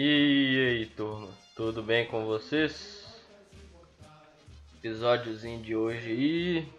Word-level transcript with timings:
E 0.00 0.68
aí, 0.68 0.86
turma, 0.86 1.28
tudo 1.56 1.82
bem 1.82 2.06
com 2.06 2.24
vocês? 2.24 3.04
Episódiozinho 4.76 5.60
de 5.60 5.74
hoje 5.74 6.12
aí. 6.12 6.72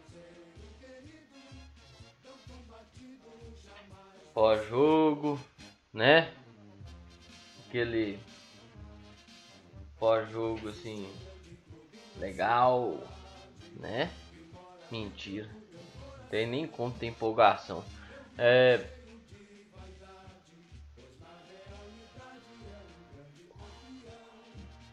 Pós-jogo, 4.33 5.37
né? 5.91 6.33
Aquele 7.67 8.17
pós-jogo 9.99 10.69
assim, 10.69 11.05
legal, 12.19 13.05
né? 13.75 14.09
Mentira, 14.89 15.49
tem 16.29 16.47
nem 16.47 16.65
como 16.65 16.93
ter 16.93 17.07
empolgação. 17.07 17.83
É, 18.37 18.77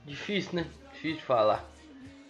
Difícil, 0.06 0.54
né? 0.54 0.70
Difícil 0.92 1.16
de 1.16 1.24
falar. 1.24 1.64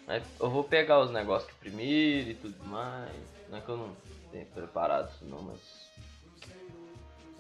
Mas 0.06 0.24
eu 0.40 0.48
vou 0.48 0.64
pegar 0.64 0.98
os 1.00 1.10
negócios 1.10 1.52
primeiro 1.60 2.30
e 2.30 2.34
tudo 2.34 2.64
mais. 2.64 3.12
Não 3.50 3.58
é 3.58 3.60
que 3.60 3.68
eu 3.68 3.76
não 3.76 3.96
tenho 4.32 4.46
preparado 4.46 5.10
isso 5.10 5.24
não, 5.26 5.42
mas. 5.42 5.60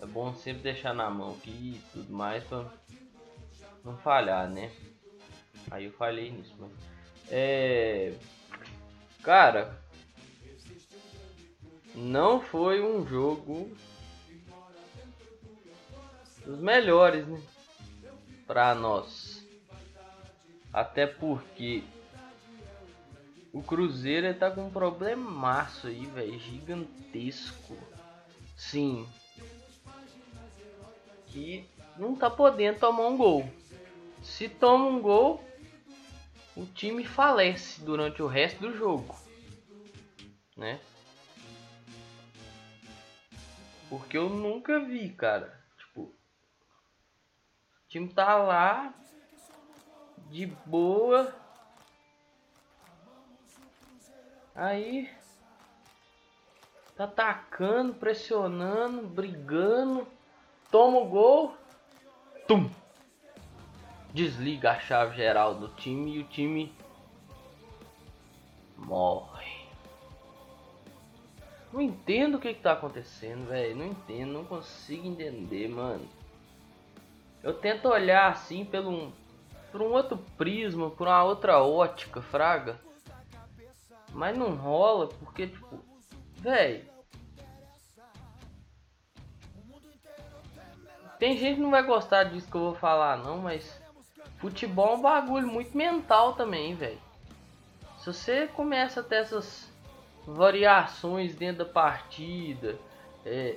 É 0.02 0.04
bom 0.04 0.34
sempre 0.34 0.62
deixar 0.62 0.94
na 0.94 1.08
mão 1.08 1.30
aqui 1.30 1.50
e 1.50 1.82
tudo 1.90 2.12
mais 2.12 2.44
pra 2.44 2.70
não 3.82 3.96
falhar, 3.96 4.46
né? 4.50 4.70
Aí 5.70 5.86
eu 5.86 5.92
falhei 5.92 6.30
nisso, 6.30 6.54
mas. 6.58 6.70
É. 7.30 8.12
Cara. 9.22 9.80
Não 11.94 12.42
foi 12.42 12.82
um 12.82 13.06
jogo 13.06 13.74
dos 16.44 16.60
melhores, 16.60 17.26
né? 17.26 17.40
Pra 18.46 18.74
nós. 18.74 19.25
Até 20.76 21.06
porque 21.06 21.82
o 23.50 23.62
Cruzeiro 23.62 24.38
tá 24.38 24.50
com 24.50 24.66
um 24.66 24.70
problemaço 24.70 25.86
aí, 25.86 26.04
velho, 26.04 26.38
gigantesco. 26.38 27.74
Sim. 28.54 29.08
Que 31.28 31.66
não 31.96 32.14
tá 32.14 32.28
podendo 32.28 32.78
tomar 32.78 33.06
um 33.06 33.16
gol. 33.16 33.50
Se 34.22 34.50
toma 34.50 34.84
um 34.84 35.00
gol, 35.00 35.42
o 36.54 36.66
time 36.66 37.06
falece 37.06 37.80
durante 37.80 38.20
o 38.20 38.26
resto 38.26 38.60
do 38.60 38.76
jogo, 38.76 39.18
né? 40.54 40.78
Porque 43.88 44.18
eu 44.18 44.28
nunca 44.28 44.78
vi, 44.78 45.08
cara. 45.08 45.58
Tipo, 45.78 46.02
o 46.02 46.14
time 47.88 48.12
tá 48.12 48.36
lá 48.36 48.94
de 50.30 50.46
boa. 50.64 51.34
Aí 54.54 55.10
tá 56.96 57.04
atacando, 57.04 57.94
pressionando, 57.94 59.06
brigando, 59.06 60.06
toma 60.70 60.98
o 60.98 61.06
gol, 61.06 61.56
tum. 62.48 62.70
Desliga 64.14 64.72
a 64.72 64.80
chave 64.80 65.14
geral 65.14 65.54
do 65.54 65.68
time 65.68 66.16
e 66.16 66.20
o 66.20 66.24
time 66.24 66.74
morre. 68.78 69.66
Não 71.70 71.82
entendo 71.82 72.36
o 72.36 72.40
que, 72.40 72.54
que 72.54 72.62
tá 72.62 72.72
acontecendo, 72.72 73.48
velho. 73.48 73.76
Não 73.76 73.86
entendo, 73.86 74.32
não 74.32 74.44
consigo 74.46 75.06
entender, 75.06 75.68
mano. 75.68 76.08
Eu 77.42 77.52
tento 77.52 77.88
olhar 77.88 78.30
assim 78.30 78.64
pelo 78.64 79.12
por 79.76 79.82
um 79.82 79.92
outro 79.92 80.16
prisma, 80.38 80.88
por 80.88 81.06
uma 81.06 81.22
outra 81.22 81.62
ótica, 81.62 82.22
fraga. 82.22 82.80
Mas 84.10 84.34
não 84.34 84.54
rola 84.54 85.08
porque, 85.08 85.48
tipo, 85.48 85.84
velho. 86.38 86.82
Tem 91.18 91.36
gente 91.36 91.56
que 91.56 91.60
não 91.60 91.70
vai 91.70 91.82
gostar 91.82 92.24
disso 92.24 92.50
que 92.50 92.56
eu 92.56 92.62
vou 92.62 92.74
falar, 92.74 93.18
não, 93.18 93.36
mas 93.36 93.78
futebol 94.38 94.92
é 94.92 94.94
um 94.94 95.02
bagulho 95.02 95.46
muito 95.46 95.76
mental 95.76 96.32
também, 96.32 96.74
velho. 96.74 97.00
Se 97.98 98.06
você 98.06 98.46
começa 98.46 99.00
a 99.00 99.02
ter 99.02 99.16
essas 99.16 99.70
variações 100.26 101.34
dentro 101.34 101.66
da 101.66 101.70
partida, 101.70 102.78
é, 103.26 103.56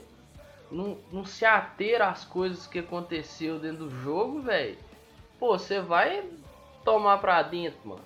não, 0.70 0.98
não 1.14 1.24
se 1.24 1.46
ater 1.46 2.02
às 2.02 2.26
coisas 2.26 2.68
que 2.68 2.80
aconteceu 2.80 3.58
dentro 3.58 3.86
do 3.86 3.90
jogo, 3.90 4.42
velho 4.42 4.89
pô, 5.40 5.58
você 5.58 5.80
vai 5.80 6.24
tomar 6.84 7.18
pra 7.20 7.42
dentro, 7.42 7.80
mano. 7.86 8.04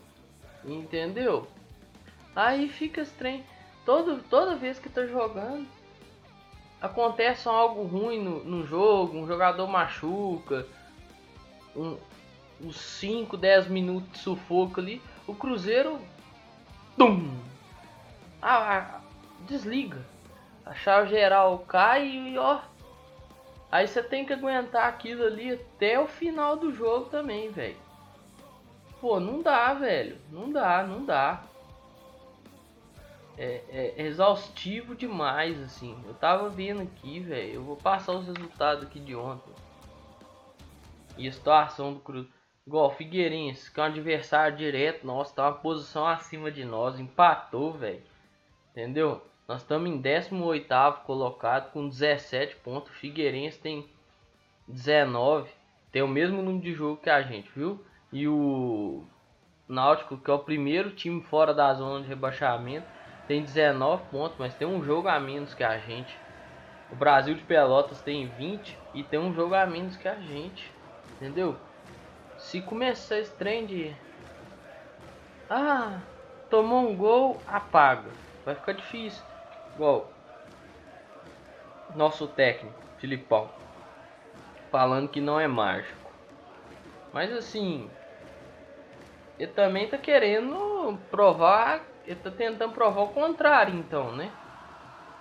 Entendeu? 0.63 1.47
Aí 2.35 2.69
fica 2.69 3.01
estranho. 3.01 3.43
Todo, 3.85 4.23
toda 4.29 4.55
vez 4.55 4.79
que 4.79 4.87
tá 4.87 5.05
jogando, 5.05 5.67
acontece 6.81 7.47
algo 7.49 7.83
ruim 7.83 8.23
no, 8.23 8.43
no 8.43 8.65
jogo, 8.65 9.17
um 9.17 9.27
jogador 9.27 9.67
machuca, 9.67 10.65
um, 11.75 11.97
uns 12.61 12.77
5, 12.77 13.35
10 13.35 13.67
minutos 13.67 14.11
de 14.11 14.19
sufoco 14.19 14.79
ali, 14.79 15.01
o 15.27 15.35
Cruzeiro. 15.35 15.99
Tum! 16.97 17.29
Ah, 18.41 18.77
ah, 18.77 19.01
desliga. 19.47 20.05
A 20.65 20.73
chave 20.73 21.09
geral 21.09 21.59
cai 21.59 22.07
e 22.07 22.37
ó, 22.37 22.59
Aí 23.73 23.87
você 23.87 24.03
tem 24.03 24.23
que 24.23 24.31
aguentar 24.31 24.87
aquilo 24.87 25.25
ali 25.25 25.51
até 25.51 25.99
o 25.99 26.05
final 26.05 26.55
do 26.55 26.71
jogo 26.71 27.09
também, 27.09 27.49
velho. 27.49 27.75
Pô, 29.01 29.19
não 29.19 29.41
dá, 29.41 29.73
velho. 29.73 30.15
Não 30.29 30.51
dá, 30.51 30.83
não 30.83 31.03
dá. 31.03 31.41
É, 33.35 33.63
é, 33.69 34.03
exaustivo 34.03 34.93
demais, 34.93 35.59
assim. 35.59 35.99
Eu 36.05 36.13
tava 36.13 36.49
vendo 36.49 36.83
aqui, 36.83 37.19
velho. 37.19 37.53
Eu 37.53 37.63
vou 37.63 37.75
passar 37.75 38.11
os 38.11 38.27
resultados 38.27 38.83
aqui 38.83 38.99
de 38.99 39.15
ontem. 39.15 39.51
E 41.17 41.27
a 41.27 41.31
situação 41.31 41.95
do 41.95 41.99
Cruz. 41.99 42.27
Igual 42.67 42.91
Figueirense, 42.91 43.71
que 43.71 43.79
é 43.79 43.83
um 43.83 43.87
adversário 43.87 44.55
direto 44.55 45.03
nosso, 45.03 45.33
tá 45.33 45.47
uma 45.47 45.57
posição 45.57 46.05
acima 46.05 46.51
de 46.51 46.63
nós, 46.63 46.99
empatou, 46.99 47.73
velho. 47.73 48.03
Entendeu? 48.69 49.19
Nós 49.47 49.61
estamos 49.61 49.89
em 49.89 49.99
18 49.99 51.01
colocado 51.05 51.71
com 51.71 51.89
17 51.89 52.55
pontos. 52.57 52.91
O 52.91 52.95
Figueirense 52.95 53.59
tem 53.59 53.85
19. 54.67 55.49
Tem 55.91 56.01
o 56.01 56.07
mesmo 56.07 56.41
número 56.41 56.63
de 56.63 56.73
jogo 56.73 57.01
que 57.01 57.09
a 57.09 57.21
gente, 57.21 57.51
viu? 57.53 57.83
E 58.11 58.27
o 58.27 59.03
Náutico, 59.67 60.17
que 60.17 60.31
é 60.31 60.33
o 60.33 60.39
primeiro 60.39 60.91
time 60.91 61.21
fora 61.21 61.53
da 61.53 61.73
zona 61.73 62.01
de 62.01 62.07
rebaixamento, 62.07 62.87
tem 63.27 63.43
19 63.43 64.03
pontos, 64.09 64.37
mas 64.39 64.53
tem 64.55 64.67
um 64.67 64.81
jogo 64.83 65.09
a 65.09 65.19
menos 65.19 65.53
que 65.53 65.63
a 65.63 65.77
gente. 65.77 66.17
O 66.89 66.95
Brasil 66.95 67.35
de 67.35 67.43
Pelotas 67.43 68.01
tem 68.01 68.27
20 68.27 68.77
e 68.93 69.03
tem 69.03 69.19
um 69.19 69.33
jogo 69.33 69.55
a 69.55 69.65
menos 69.65 69.97
que 69.97 70.07
a 70.07 70.15
gente. 70.15 70.71
Entendeu? 71.15 71.57
Se 72.37 72.61
começar 72.61 73.19
esse 73.19 73.33
trem 73.35 73.65
de. 73.65 73.93
Ah, 75.49 75.99
tomou 76.49 76.89
um 76.89 76.95
gol, 76.95 77.41
apaga. 77.45 78.09
Vai 78.45 78.55
ficar 78.55 78.73
difícil. 78.73 79.32
Igual 79.75 80.11
nosso 81.95 82.27
técnico, 82.27 82.75
Filipão, 82.97 83.49
falando 84.71 85.09
que 85.09 85.21
não 85.21 85.39
é 85.39 85.47
mágico. 85.47 86.11
Mas 87.11 87.31
assim, 87.31 87.89
ele 89.37 89.51
também 89.51 89.87
tá 89.87 89.97
querendo 89.97 90.97
provar, 91.11 91.85
ele 92.05 92.15
tá 92.15 92.31
tentando 92.31 92.73
provar 92.73 93.01
o 93.01 93.09
contrário 93.09 93.75
então, 93.75 94.11
né? 94.15 94.31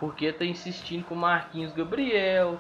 Porque 0.01 0.33
tá 0.33 0.45
insistindo 0.45 1.05
com 1.05 1.15
Marquinhos 1.15 1.73
Gabriel, 1.73 2.59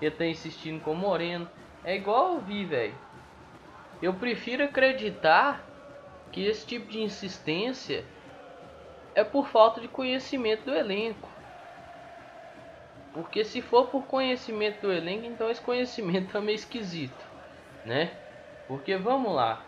ele 0.00 0.10
tá 0.10 0.26
insistindo 0.26 0.82
com 0.82 0.94
Moreno. 0.94 1.48
É 1.84 1.94
igual 1.94 2.34
eu 2.34 2.40
vi, 2.40 2.64
velho. 2.64 2.94
Eu 4.02 4.14
prefiro 4.14 4.64
acreditar 4.64 5.62
que 6.32 6.44
esse 6.44 6.66
tipo 6.66 6.90
de 6.90 7.00
insistência 7.00 8.04
é 9.20 9.24
por 9.24 9.46
falta 9.48 9.80
de 9.80 9.88
conhecimento 9.88 10.64
do 10.64 10.74
elenco. 10.74 11.28
Porque 13.12 13.44
se 13.44 13.60
for 13.60 13.88
por 13.88 14.06
conhecimento 14.06 14.80
do 14.80 14.92
elenco, 14.92 15.26
então 15.26 15.50
esse 15.50 15.60
conhecimento 15.60 16.36
é 16.36 16.40
meio 16.40 16.54
esquisito, 16.56 17.24
né? 17.84 18.12
Porque 18.66 18.96
vamos 18.96 19.34
lá. 19.34 19.62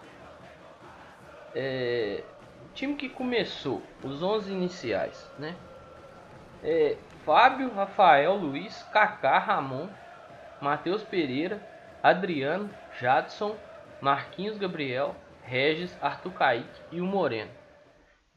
É, 1.55 2.23
o 2.65 2.73
time 2.73 2.95
que 2.95 3.09
começou, 3.09 3.83
os 4.03 4.23
11 4.23 4.53
iniciais, 4.53 5.31
né? 5.39 5.55
É, 6.63 6.97
Fábio, 7.27 7.75
Rafael, 7.75 8.35
Luiz, 8.37 8.83
Kaká, 8.85 9.39
Ramon, 9.39 9.89
Matheus 10.61 11.03
Pereira, 11.03 11.61
Adriano, 12.03 12.71
Jadson, 12.99 13.57
Marquinhos 14.01 14.57
Gabriel, 14.57 15.15
Regis, 15.43 15.97
Arthur 16.01 16.33
Kaique 16.33 16.81
e 16.93 17.01
o 17.01 17.05
Moreno. 17.05 17.62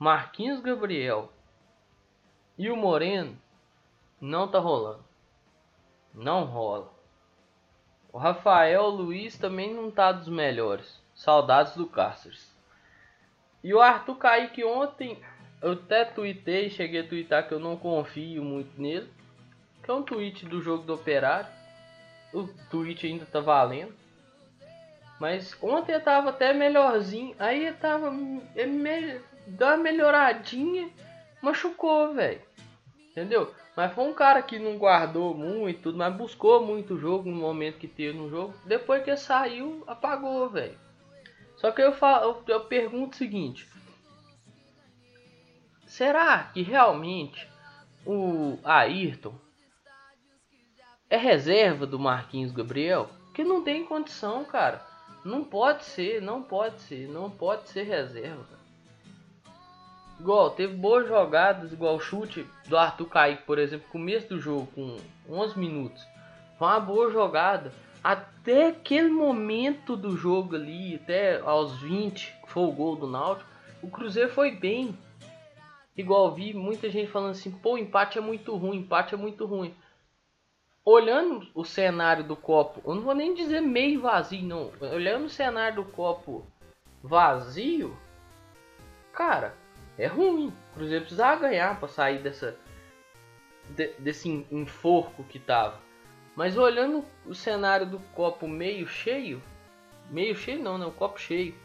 Marquinhos 0.05 0.59
Gabriel 0.59 1.33
e 2.59 2.69
o 2.69 2.77
Moreno 2.77 3.35
não 4.21 4.47
tá 4.47 4.59
rolando. 4.59 5.03
Não 6.13 6.43
rola. 6.43 6.93
O 8.13 8.19
Rafael 8.19 8.85
Luiz 8.85 9.35
também 9.35 9.73
não 9.73 9.89
tá 9.89 10.11
dos 10.11 10.27
melhores. 10.27 11.01
Saudades 11.15 11.75
do 11.75 11.87
Cáceres. 11.87 12.55
E 13.63 13.73
o 13.73 13.81
Arthur 13.81 14.15
Kaique 14.17 14.63
ontem, 14.63 15.19
eu 15.59 15.71
até 15.71 16.05
tuitei, 16.05 16.69
cheguei 16.69 17.01
a 17.01 17.07
twittar 17.07 17.47
que 17.47 17.55
eu 17.55 17.59
não 17.59 17.75
confio 17.75 18.43
muito 18.43 18.79
nele. 18.79 19.09
Que 19.81 19.89
é 19.89 19.93
um 19.95 20.03
tweet 20.03 20.45
do 20.45 20.61
jogo 20.61 20.83
do 20.83 20.93
Operário. 20.93 21.49
O 22.31 22.47
tweet 22.69 23.07
ainda 23.07 23.25
tá 23.25 23.39
valendo. 23.39 23.95
Mas 25.19 25.57
ontem 25.63 25.93
eu 25.93 26.03
tava 26.03 26.29
até 26.29 26.53
melhorzinho. 26.53 27.35
Aí 27.39 27.65
eu 27.65 27.75
tava. 27.77 28.13
Ele 28.55 28.71
me, 28.71 29.19
deu 29.47 29.67
uma 29.67 29.77
melhoradinha. 29.77 30.89
Machucou, 31.41 32.13
velho. 32.13 32.41
Entendeu? 33.11 33.53
Mas 33.75 33.93
foi 33.93 34.05
um 34.05 34.13
cara 34.13 34.41
que 34.41 34.57
não 34.57 34.77
guardou 34.77 35.33
muito, 35.33 35.93
mas 35.93 36.15
buscou 36.15 36.65
muito 36.65 36.93
o 36.93 36.99
jogo 36.99 37.29
no 37.29 37.35
momento 37.35 37.77
que 37.77 37.87
teve 37.87 38.17
no 38.17 38.29
jogo. 38.29 38.53
Depois 38.65 39.03
que 39.03 39.15
saiu, 39.17 39.83
apagou, 39.85 40.49
velho. 40.49 40.77
Só 41.57 41.71
que 41.71 41.81
eu, 41.81 41.91
falo, 41.91 42.43
eu, 42.47 42.55
eu 42.55 42.65
pergunto 42.65 43.15
o 43.15 43.17
seguinte: 43.17 43.67
será 45.85 46.43
que 46.53 46.61
realmente 46.61 47.47
o 48.05 48.57
Ayrton 48.63 49.35
é 51.09 51.17
reserva 51.17 51.85
do 51.85 51.99
Marquinhos 51.99 52.51
Gabriel? 52.51 53.09
Que 53.33 53.43
não 53.43 53.61
tem 53.61 53.85
condição, 53.85 54.45
cara. 54.45 54.85
Não 55.25 55.43
pode 55.43 55.83
ser, 55.83 56.21
não 56.21 56.41
pode 56.41 56.79
ser, 56.81 57.09
não 57.09 57.29
pode 57.29 57.67
ser 57.69 57.83
reserva. 57.83 58.54
Igual, 60.19 60.51
teve 60.51 60.75
boas 60.75 61.07
jogadas, 61.07 61.73
igual 61.73 61.95
o 61.95 61.99
chute 61.99 62.45
do 62.67 62.77
Arthur 62.77 63.05
Kaique, 63.07 63.43
por 63.43 63.59
exemplo, 63.59 63.87
começo 63.91 64.29
do 64.29 64.39
jogo, 64.39 64.67
com 64.73 64.97
11 65.29 65.59
minutos. 65.59 66.05
Foi 66.57 66.67
uma 66.67 66.79
boa 66.79 67.11
jogada. 67.11 67.73
Até 68.03 68.67
aquele 68.67 69.09
momento 69.09 69.97
do 69.97 70.15
jogo 70.15 70.55
ali, 70.55 70.95
até 70.95 71.39
aos 71.39 71.81
20, 71.81 72.33
que 72.43 72.51
foi 72.51 72.63
o 72.63 72.71
gol 72.71 72.95
do 72.95 73.07
Náutico, 73.07 73.49
o 73.81 73.89
Cruzeiro 73.89 74.31
foi 74.31 74.51
bem. 74.51 74.97
Igual 75.97 76.33
vi 76.33 76.53
muita 76.53 76.89
gente 76.89 77.11
falando 77.11 77.31
assim, 77.31 77.51
pô, 77.51 77.77
empate 77.77 78.17
é 78.17 78.21
muito 78.21 78.55
ruim, 78.55 78.77
empate 78.77 79.15
é 79.15 79.17
muito 79.17 79.45
ruim. 79.45 79.73
Olhando 80.83 81.47
o 81.53 81.65
cenário 81.65 82.23
do 82.23 82.35
copo, 82.35 82.79
eu 82.85 82.95
não 82.95 83.01
vou 83.01 83.15
nem 83.15 83.33
dizer 83.33 83.59
meio 83.59 84.01
vazio, 84.01 84.43
não. 84.43 84.71
Olhando 84.79 85.25
o 85.25 85.29
cenário 85.29 85.83
do 85.83 85.91
copo 85.91 86.45
vazio, 87.01 87.97
cara, 89.11 89.55
é 89.97 90.07
ruim. 90.07 90.47
O 90.47 90.75
Cruzeiro 90.75 91.01
precisava 91.01 91.41
ganhar 91.41 91.79
para 91.79 91.87
sair 91.87 92.19
dessa 92.19 92.57
de, 93.69 93.87
desse 93.99 94.29
enforco 94.51 95.23
que 95.23 95.39
tava. 95.39 95.79
Mas 96.35 96.57
olhando 96.57 97.03
o 97.25 97.33
cenário 97.33 97.85
do 97.85 97.99
copo 98.13 98.47
meio 98.47 98.87
cheio, 98.87 99.41
meio 100.09 100.35
cheio 100.35 100.61
não, 100.61 100.77
né? 100.77 100.85
O 100.85 100.91
copo 100.91 101.19
cheio. 101.19 101.55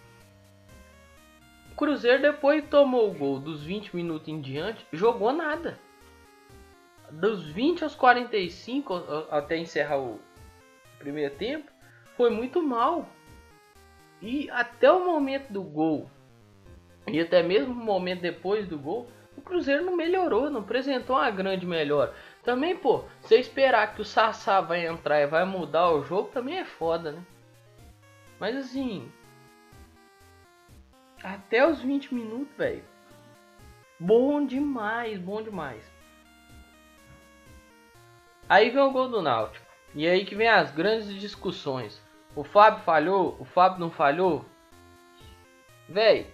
O 1.72 1.74
Cruzeiro 1.74 2.22
depois 2.22 2.64
tomou 2.68 3.10
o 3.10 3.14
gol 3.14 3.38
dos 3.40 3.64
20 3.64 3.96
minutos 3.96 4.28
em 4.28 4.40
diante, 4.40 4.86
jogou 4.92 5.32
nada. 5.32 5.78
Dos 7.10 7.50
20 7.50 7.82
aos 7.82 7.94
45 7.96 8.94
até 9.30 9.56
encerrar 9.56 9.98
o 9.98 10.20
primeiro 10.98 11.34
tempo, 11.34 11.70
foi 12.16 12.30
muito 12.30 12.62
mal. 12.62 13.08
E 14.22 14.48
até 14.50 14.92
o 14.92 15.04
momento 15.04 15.50
do 15.50 15.62
gol, 15.62 16.08
e 17.06 17.20
até 17.20 17.42
mesmo 17.42 17.74
no 17.74 17.84
momento 17.84 18.20
depois 18.20 18.66
do 18.68 18.78
gol, 18.78 19.08
o 19.36 19.40
Cruzeiro 19.40 19.84
não 19.84 19.96
melhorou, 19.96 20.50
não 20.50 20.60
apresentou 20.60 21.16
uma 21.16 21.30
grande 21.30 21.66
melhora. 21.66 22.14
Também, 22.42 22.76
pô, 22.76 23.04
você 23.20 23.36
esperar 23.36 23.94
que 23.94 24.02
o 24.02 24.04
Sassá 24.04 24.60
vai 24.60 24.86
entrar 24.86 25.20
e 25.20 25.26
vai 25.26 25.44
mudar 25.44 25.90
o 25.90 26.02
jogo 26.02 26.28
também 26.28 26.58
é 26.58 26.64
foda, 26.64 27.12
né? 27.12 27.22
Mas 28.38 28.56
assim, 28.56 29.10
até 31.22 31.66
os 31.66 31.82
20 31.82 32.14
minutos, 32.14 32.56
velho. 32.56 32.84
Bom 33.98 34.44
demais, 34.44 35.18
bom 35.18 35.42
demais. 35.42 35.84
Aí 38.48 38.70
vem 38.70 38.82
o 38.82 38.90
gol 38.90 39.08
do 39.08 39.22
Náutico. 39.22 39.66
E 39.94 40.08
aí 40.08 40.24
que 40.24 40.34
vem 40.34 40.48
as 40.48 40.70
grandes 40.70 41.14
discussões. 41.14 42.02
O 42.34 42.42
Fábio 42.42 42.82
falhou, 42.84 43.36
o 43.38 43.44
Fábio 43.44 43.80
não 43.80 43.90
falhou. 43.90 44.44
Velho, 45.88 46.26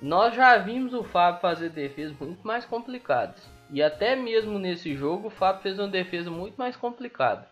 nós 0.00 0.34
já 0.34 0.58
vimos 0.58 0.92
o 0.92 1.02
Fábio 1.02 1.40
fazer 1.40 1.70
defesas 1.70 2.16
muito 2.18 2.46
mais 2.46 2.64
complicadas. 2.64 3.48
E 3.70 3.82
até 3.82 4.14
mesmo 4.14 4.58
nesse 4.58 4.94
jogo 4.94 5.28
o 5.28 5.30
Fábio 5.30 5.62
fez 5.62 5.78
uma 5.78 5.88
defesa 5.88 6.30
muito 6.30 6.56
mais 6.56 6.76
complicada. 6.76 7.48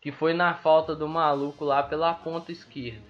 Que 0.00 0.12
foi 0.12 0.34
na 0.34 0.54
falta 0.54 0.94
do 0.94 1.08
maluco 1.08 1.64
lá 1.64 1.82
pela 1.82 2.14
ponta 2.14 2.52
esquerda. 2.52 3.02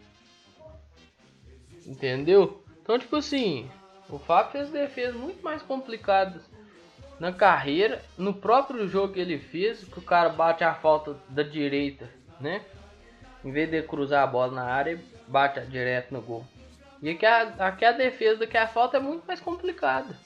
Entendeu? 1.87 2.65
Então 2.83 2.99
tipo 2.99 3.17
assim, 3.17 3.71
o 4.09 4.19
Fábio 4.19 4.53
fez 4.53 4.71
defesas 4.71 5.17
muito 5.17 5.43
mais 5.43 5.63
complicadas 5.63 6.43
na 7.19 7.33
carreira. 7.33 8.03
No 8.19 8.35
próprio 8.35 8.89
jogo 8.89 9.15
que 9.15 9.21
ele 9.21 9.39
fez, 9.39 9.85
que 9.85 9.99
o 9.99 10.03
cara 10.03 10.29
bate 10.29 10.65
a 10.65 10.75
falta 10.75 11.17
da 11.29 11.43
direita, 11.43 12.09
né? 12.41 12.63
Em 13.45 13.53
vez 13.53 13.71
de 13.71 13.83
cruzar 13.83 14.23
a 14.23 14.27
bola 14.27 14.53
na 14.53 14.65
área, 14.65 14.99
bate 15.29 15.61
direto 15.67 16.13
no 16.13 16.23
gol. 16.23 16.45
E 17.05 17.11
aqui 17.11 17.27
a, 17.27 17.43
aqui 17.59 17.85
a 17.85 17.93
defesa 17.93 18.47
que 18.47 18.57
a 18.57 18.67
falta 18.67 18.97
é 18.97 19.01
muito 19.01 19.27
mais 19.27 19.39
complicada. 19.39 20.17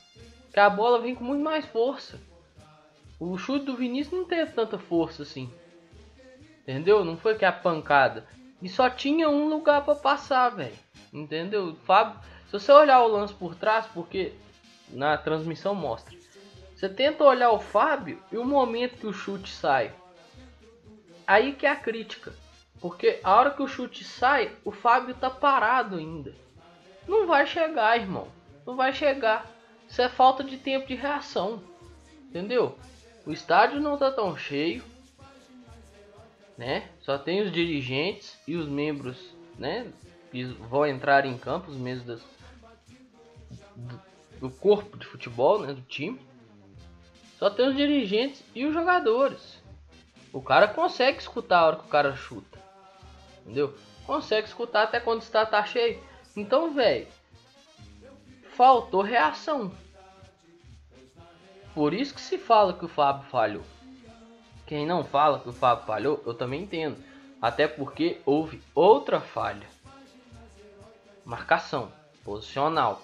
Que 0.52 0.60
a 0.60 0.70
bola 0.70 1.00
vem 1.00 1.12
com 1.12 1.24
muito 1.24 1.42
mais 1.42 1.66
força. 1.66 2.20
O 3.18 3.36
chute 3.36 3.64
do 3.64 3.74
Vinícius 3.74 4.16
não 4.16 4.24
teve 4.24 4.52
tanta 4.52 4.78
força 4.78 5.24
assim. 5.24 5.52
Entendeu? 6.62 7.04
Não 7.04 7.16
foi 7.16 7.34
que 7.34 7.44
a 7.44 7.50
pancada. 7.50 8.28
E 8.62 8.68
só 8.68 8.88
tinha 8.88 9.28
um 9.28 9.48
lugar 9.48 9.84
para 9.84 9.96
passar, 9.96 10.50
velho. 10.50 10.78
Entendeu? 11.12 11.74
Fábio, 11.84 12.20
se 12.46 12.52
você 12.52 12.70
olhar 12.70 13.02
o 13.02 13.08
lance 13.08 13.34
por 13.34 13.56
trás, 13.56 13.84
porque 13.86 14.32
na 14.90 15.18
transmissão 15.18 15.74
mostra. 15.74 16.16
Você 16.76 16.88
tenta 16.88 17.24
olhar 17.24 17.50
o 17.50 17.58
Fábio 17.58 18.22
e 18.30 18.38
o 18.38 18.44
momento 18.44 18.98
que 18.98 19.06
o 19.08 19.12
chute 19.12 19.50
sai. 19.50 19.92
Aí 21.26 21.54
que 21.54 21.66
é 21.66 21.70
a 21.70 21.76
crítica. 21.76 22.32
Porque 22.80 23.18
a 23.24 23.34
hora 23.34 23.50
que 23.50 23.64
o 23.64 23.66
chute 23.66 24.04
sai, 24.04 24.52
o 24.64 24.70
Fábio 24.70 25.12
tá 25.16 25.28
parado 25.28 25.96
ainda. 25.96 26.32
Não 27.08 27.26
vai 27.26 27.46
chegar, 27.46 27.98
irmão. 27.98 28.28
Não 28.66 28.76
vai 28.76 28.92
chegar. 28.92 29.50
Isso 29.88 30.02
é 30.02 30.08
falta 30.10 30.44
de 30.44 30.58
tempo 30.58 30.86
de 30.86 30.94
reação. 30.94 31.62
Entendeu? 32.28 32.78
O 33.26 33.32
estádio 33.32 33.80
não 33.80 33.96
tá 33.96 34.12
tão 34.12 34.36
cheio. 34.36 34.84
Né? 36.56 36.88
Só 37.00 37.16
tem 37.16 37.40
os 37.40 37.50
dirigentes 37.50 38.38
e 38.46 38.54
os 38.56 38.68
membros, 38.68 39.16
né? 39.58 39.90
Que 40.30 40.44
vão 40.44 40.86
entrar 40.86 41.24
em 41.24 41.38
campo, 41.38 41.70
os 41.70 41.76
membros 41.76 42.04
das, 42.04 42.20
do, 43.74 44.00
do 44.40 44.50
corpo 44.50 44.98
de 44.98 45.06
futebol, 45.06 45.60
né? 45.60 45.72
Do 45.72 45.80
time. 45.82 46.20
Só 47.38 47.48
tem 47.48 47.68
os 47.68 47.76
dirigentes 47.76 48.42
e 48.54 48.66
os 48.66 48.74
jogadores. 48.74 49.62
O 50.32 50.42
cara 50.42 50.68
consegue 50.68 51.18
escutar 51.18 51.60
a 51.60 51.66
hora 51.66 51.76
que 51.76 51.86
o 51.86 51.88
cara 51.88 52.14
chuta. 52.14 52.58
Entendeu? 53.42 53.74
Consegue 54.04 54.46
escutar 54.46 54.82
até 54.82 55.00
quando 55.00 55.22
está 55.22 55.46
tá 55.46 55.64
cheio. 55.64 56.02
Então, 56.38 56.72
velho, 56.72 57.08
faltou 58.54 59.02
reação. 59.02 59.72
Por 61.74 61.92
isso 61.92 62.14
que 62.14 62.20
se 62.20 62.38
fala 62.38 62.72
que 62.72 62.84
o 62.84 62.88
Fábio 62.88 63.28
falhou. 63.28 63.64
Quem 64.64 64.86
não 64.86 65.02
fala 65.02 65.40
que 65.40 65.48
o 65.48 65.52
Fábio 65.52 65.84
falhou, 65.84 66.22
eu 66.24 66.32
também 66.32 66.62
entendo. 66.62 66.96
Até 67.42 67.66
porque 67.66 68.20
houve 68.24 68.62
outra 68.72 69.20
falha. 69.20 69.66
Marcação, 71.24 71.90
posicional. 72.22 73.02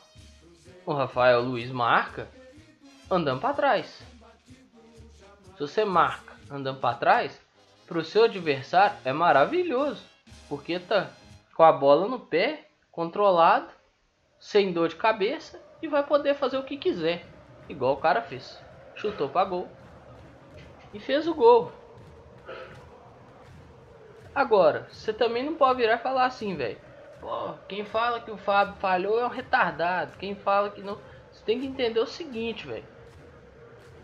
O 0.86 0.92
Rafael 0.92 1.42
Luiz 1.42 1.72
marca 1.72 2.28
andando 3.10 3.40
para 3.40 3.54
trás. 3.54 4.00
Se 5.54 5.58
você 5.58 5.84
marca 5.84 6.36
andando 6.48 6.78
para 6.78 6.96
trás, 6.96 7.40
para 7.84 7.98
o 7.98 8.04
seu 8.04 8.24
adversário 8.24 8.96
é 9.04 9.12
maravilhoso, 9.12 10.04
porque 10.48 10.78
tá 10.78 11.10
com 11.56 11.64
a 11.64 11.72
bola 11.72 12.06
no 12.06 12.20
pé 12.20 12.68
controlado, 12.94 13.68
sem 14.38 14.72
dor 14.72 14.88
de 14.88 14.96
cabeça 14.96 15.60
e 15.82 15.88
vai 15.88 16.04
poder 16.04 16.34
fazer 16.34 16.56
o 16.56 16.62
que 16.62 16.76
quiser, 16.76 17.26
igual 17.68 17.94
o 17.94 18.00
cara 18.00 18.22
fez. 18.22 18.62
Chutou 18.94 19.28
para 19.28 19.48
gol 19.48 19.68
e 20.92 21.00
fez 21.00 21.26
o 21.26 21.34
gol. 21.34 21.72
Agora, 24.32 24.86
você 24.90 25.12
também 25.12 25.44
não 25.44 25.54
pode 25.54 25.80
virar 25.80 25.96
e 25.96 26.02
falar 26.02 26.26
assim, 26.26 26.56
velho. 26.56 26.78
Quem 27.68 27.84
fala 27.84 28.20
que 28.20 28.30
o 28.30 28.36
Fábio 28.36 28.76
falhou 28.76 29.18
é 29.18 29.24
um 29.24 29.30
retardado. 29.30 30.16
Quem 30.18 30.34
fala 30.34 30.70
que 30.70 30.82
não. 30.82 30.98
Você 31.30 31.44
tem 31.44 31.60
que 31.60 31.66
entender 31.66 32.00
o 32.00 32.06
seguinte, 32.06 32.66
velho. 32.66 32.86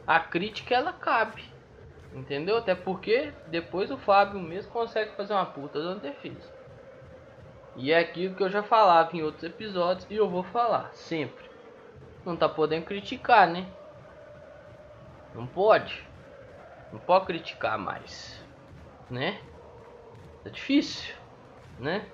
A 0.07 0.19
crítica 0.19 0.75
ela 0.75 0.93
cabe. 0.93 1.45
Entendeu? 2.13 2.57
Até 2.57 2.75
porque 2.75 3.33
depois 3.47 3.91
o 3.91 3.99
Fábio 3.99 4.41
mesmo 4.41 4.73
consegue 4.73 5.15
fazer 5.15 5.33
uma 5.33 5.47
puta 5.47 5.83
da 5.83 5.95
defesa. 5.95 6.60
E 7.77 7.93
é 7.93 7.99
aquilo 7.99 8.35
que 8.35 8.43
eu 8.43 8.51
já 8.51 8.63
falava 8.63 9.17
em 9.17 9.23
outros 9.23 9.45
episódios 9.45 10.07
e 10.11 10.17
eu 10.17 10.29
vou 10.29 10.43
falar 10.43 10.91
sempre. 10.95 11.49
Não 12.25 12.37
tá 12.37 12.49
podendo 12.49 12.85
criticar, 12.85 13.49
né? 13.49 13.67
Não 15.35 15.47
pode. 15.47 16.05
Não 16.93 16.99
pode 16.99 17.27
criticar 17.27 17.79
mais, 17.79 18.43
né? 19.09 19.41
Tá 20.43 20.51
difícil, 20.51 21.15
né? 21.79 22.05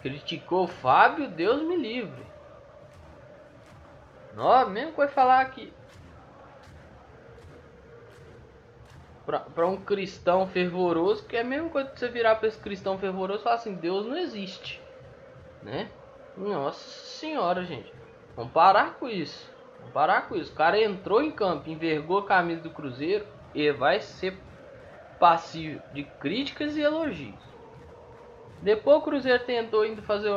Criticou 0.00 0.64
o 0.64 0.68
Fábio, 0.68 1.28
Deus 1.28 1.62
me 1.62 1.76
livre. 1.76 2.24
Ó, 4.36 4.66
mesmo 4.66 4.92
que 4.92 4.98
vai 4.98 5.08
falar 5.08 5.40
aqui. 5.40 5.72
Pra, 9.26 9.66
um 9.66 9.76
cristão 9.76 10.46
fervoroso, 10.46 11.24
que 11.24 11.36
é 11.36 11.40
a 11.40 11.44
mesma 11.44 11.70
coisa 11.70 11.88
que 11.88 11.98
você 11.98 12.08
virar 12.08 12.36
pra 12.36 12.48
esse 12.48 12.58
cristão 12.58 12.98
fervoroso 12.98 13.40
e 13.40 13.42
falar 13.42 13.56
assim, 13.56 13.74
Deus 13.74 14.06
não 14.06 14.16
existe. 14.16 14.82
Né? 15.62 15.88
Nossa 16.36 16.78
senhora, 16.78 17.64
gente. 17.64 17.92
Vamos 18.36 18.52
parar 18.52 18.94
com 18.98 19.08
isso. 19.08 19.50
Vamos 19.78 19.94
parar 19.94 20.28
com 20.28 20.36
isso. 20.36 20.52
O 20.52 20.56
cara 20.56 20.78
entrou 20.78 21.22
em 21.22 21.30
campo, 21.30 21.70
envergou 21.70 22.18
a 22.18 22.26
camisa 22.26 22.60
do 22.60 22.70
Cruzeiro 22.70 23.26
e 23.54 23.70
vai 23.72 24.00
ser 24.00 24.36
passivo 25.18 25.80
de 25.92 26.04
críticas 26.04 26.76
e 26.76 26.82
elogios. 26.82 27.34
Depois 28.60 28.98
o 28.98 29.02
Cruzeiro 29.02 29.44
tentou 29.44 29.82
ainda 29.82 30.02
fazer 30.02 30.30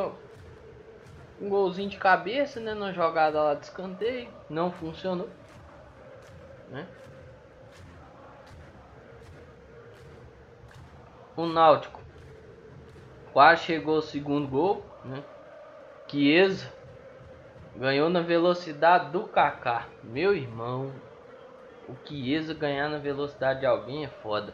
um 1.40 1.48
golzinho 1.48 1.88
de 1.88 1.96
cabeça, 1.96 2.60
né, 2.60 2.74
na 2.74 2.92
jogada 2.92 3.42
lá 3.42 3.54
de 3.54 3.64
escanteio, 3.64 4.28
não 4.48 4.70
funcionou, 4.70 5.28
né? 6.68 6.86
O 11.38 11.46
Náutico 11.46 12.00
quase 13.32 13.62
chegou 13.62 13.94
ao 13.94 14.02
segundo 14.02 14.48
gol, 14.48 14.84
né? 15.04 15.22
Chiesa 16.08 16.68
ganhou 17.76 18.10
na 18.10 18.20
velocidade 18.20 19.12
do 19.12 19.22
Kaká. 19.22 19.86
Meu 20.02 20.34
irmão, 20.34 20.92
o 21.88 21.94
Chiesa 22.04 22.52
ganhar 22.52 22.88
na 22.88 22.98
velocidade 22.98 23.60
de 23.60 23.66
alguém 23.66 24.04
é 24.04 24.08
foda. 24.08 24.52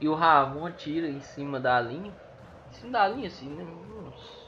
E 0.00 0.08
o 0.08 0.14
Ramon 0.14 0.70
tira 0.70 1.08
em 1.08 1.20
cima 1.20 1.60
da 1.60 1.78
linha. 1.78 2.14
Em 2.70 2.72
cima 2.72 2.92
da 2.92 3.06
linha 3.06 3.26
assim, 3.26 3.50
né? 3.50 3.64
Nossa. 3.64 4.44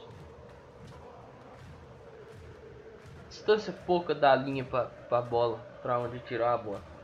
distância 3.29 3.71
pouca 3.85 4.15
da 4.15 4.35
linha 4.35 4.65
para 4.65 4.89
a 5.11 5.21
bola, 5.21 5.59
para 5.83 5.99
onde 5.99 6.17
tirou 6.21 6.47
a 6.47 6.57
bola. 6.57 6.96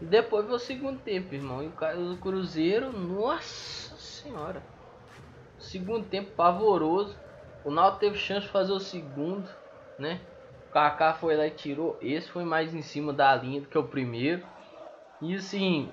Depois 0.00 0.46
foi 0.46 0.54
o 0.54 0.58
segundo 0.58 1.00
tempo, 1.00 1.34
irmão. 1.34 1.62
E 1.62 1.68
o 1.68 2.16
Cruzeiro, 2.18 2.92
nossa 2.92 3.96
senhora. 3.96 4.62
Segundo 5.58 6.06
tempo 6.06 6.30
pavoroso. 6.32 7.16
O 7.64 7.70
Naldo 7.70 7.98
teve 7.98 8.18
chance 8.18 8.46
de 8.46 8.52
fazer 8.52 8.72
o 8.72 8.80
segundo, 8.80 9.48
né? 9.98 10.20
O 10.68 10.72
Kaká 10.72 11.14
foi 11.14 11.36
lá 11.36 11.46
e 11.46 11.50
tirou. 11.50 11.96
Esse 12.02 12.30
foi 12.30 12.44
mais 12.44 12.74
em 12.74 12.82
cima 12.82 13.12
da 13.12 13.34
linha 13.34 13.62
do 13.62 13.68
que 13.68 13.78
o 13.78 13.88
primeiro. 13.88 14.46
E 15.22 15.34
assim, 15.36 15.90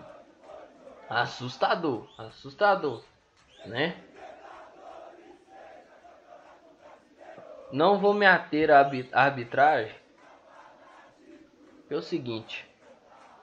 assustador, 1.10 2.10
assustador, 2.18 3.02
né? 3.66 3.96
Não 7.72 7.98
vou 8.00 8.14
me 8.14 8.26
ater 8.26 8.70
à 8.70 8.86
arbitragem. 9.14 9.96
É 11.90 11.96
o 11.96 12.02
seguinte: 12.02 12.70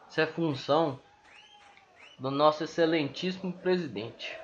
isso 0.08 0.20
é 0.20 0.26
função 0.26 0.98
do 2.18 2.30
nosso 2.30 2.64
excelentíssimo 2.64 3.52
presidente. 3.52 4.38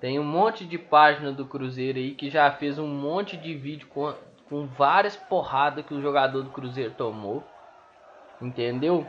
Tem 0.00 0.18
um 0.18 0.24
monte 0.24 0.64
de 0.64 0.78
página 0.78 1.32
do 1.32 1.46
Cruzeiro 1.46 1.98
aí 1.98 2.14
que 2.14 2.30
já 2.30 2.50
fez 2.50 2.78
um 2.78 2.86
monte 2.86 3.36
de 3.36 3.54
vídeo 3.54 3.88
com, 3.88 4.14
com 4.48 4.66
várias 4.66 5.16
porradas 5.16 5.84
que 5.84 5.94
o 5.94 6.00
jogador 6.00 6.42
do 6.42 6.50
Cruzeiro 6.50 6.92
tomou. 6.92 7.42
Entendeu? 8.40 9.06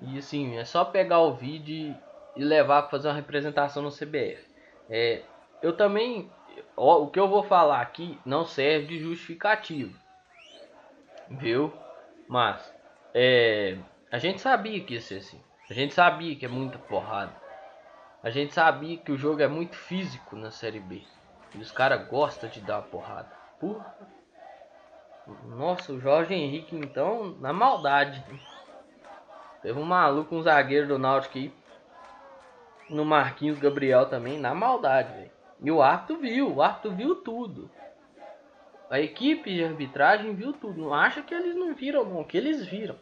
E 0.00 0.18
assim, 0.18 0.56
é 0.56 0.64
só 0.64 0.84
pegar 0.84 1.20
o 1.20 1.34
vídeo 1.34 1.94
e 2.34 2.42
levar 2.42 2.82
para 2.82 2.90
fazer 2.90 3.08
uma 3.08 3.14
representação 3.14 3.82
no 3.82 3.90
CBF. 3.90 4.44
É, 4.88 5.22
eu 5.62 5.76
também 5.76 6.30
o 6.76 7.06
que 7.06 7.20
eu 7.20 7.28
vou 7.28 7.42
falar 7.42 7.80
aqui 7.80 8.18
não 8.24 8.44
serve 8.44 8.86
de 8.86 8.98
justificativo, 8.98 9.96
viu? 11.30 11.72
Mas 12.28 12.74
é, 13.14 13.78
a 14.10 14.18
gente 14.18 14.40
sabia 14.40 14.82
que 14.82 14.94
ia 14.94 15.00
ser 15.00 15.18
assim. 15.18 15.40
A 15.70 15.74
gente 15.74 15.94
sabia 15.94 16.36
que 16.36 16.44
é 16.44 16.48
muita 16.48 16.78
porrada. 16.78 17.32
A 18.22 18.30
gente 18.30 18.54
sabia 18.54 18.96
que 18.98 19.10
o 19.10 19.16
jogo 19.16 19.42
é 19.42 19.48
muito 19.48 19.76
físico 19.76 20.36
na 20.36 20.50
Série 20.50 20.80
B. 20.80 21.02
E 21.54 21.58
os 21.58 21.70
caras 21.70 22.06
gostam 22.08 22.48
de 22.48 22.60
dar 22.60 22.82
porrada. 22.82 23.30
Porra. 23.58 23.94
Nossa, 25.46 25.92
o 25.92 26.00
Jorge 26.00 26.34
Henrique 26.34 26.76
então, 26.76 27.36
na 27.40 27.52
maldade. 27.52 28.24
Teve 29.60 29.78
um 29.78 29.84
maluco, 29.84 30.34
um 30.34 30.42
zagueiro 30.42 30.88
do 30.88 30.98
Náutico 30.98 31.38
aí. 31.38 31.52
No 32.90 33.04
Marquinhos 33.04 33.58
Gabriel 33.58 34.06
também, 34.06 34.38
na 34.38 34.54
maldade, 34.54 35.12
velho. 35.12 35.30
E 35.60 35.70
o 35.70 35.80
árbitro 35.80 36.18
viu, 36.18 36.56
o 36.56 36.62
árbitro 36.62 36.90
viu 36.90 37.14
tudo. 37.16 37.70
A 38.92 39.00
equipe 39.00 39.50
de 39.50 39.64
arbitragem 39.64 40.34
viu 40.34 40.52
tudo. 40.52 40.82
Não 40.82 40.92
acha 40.92 41.22
que 41.22 41.32
eles 41.32 41.56
não 41.56 41.74
viram, 41.74 42.04
não, 42.04 42.22
que 42.22 42.36
eles 42.36 42.66
viram. 42.66 42.94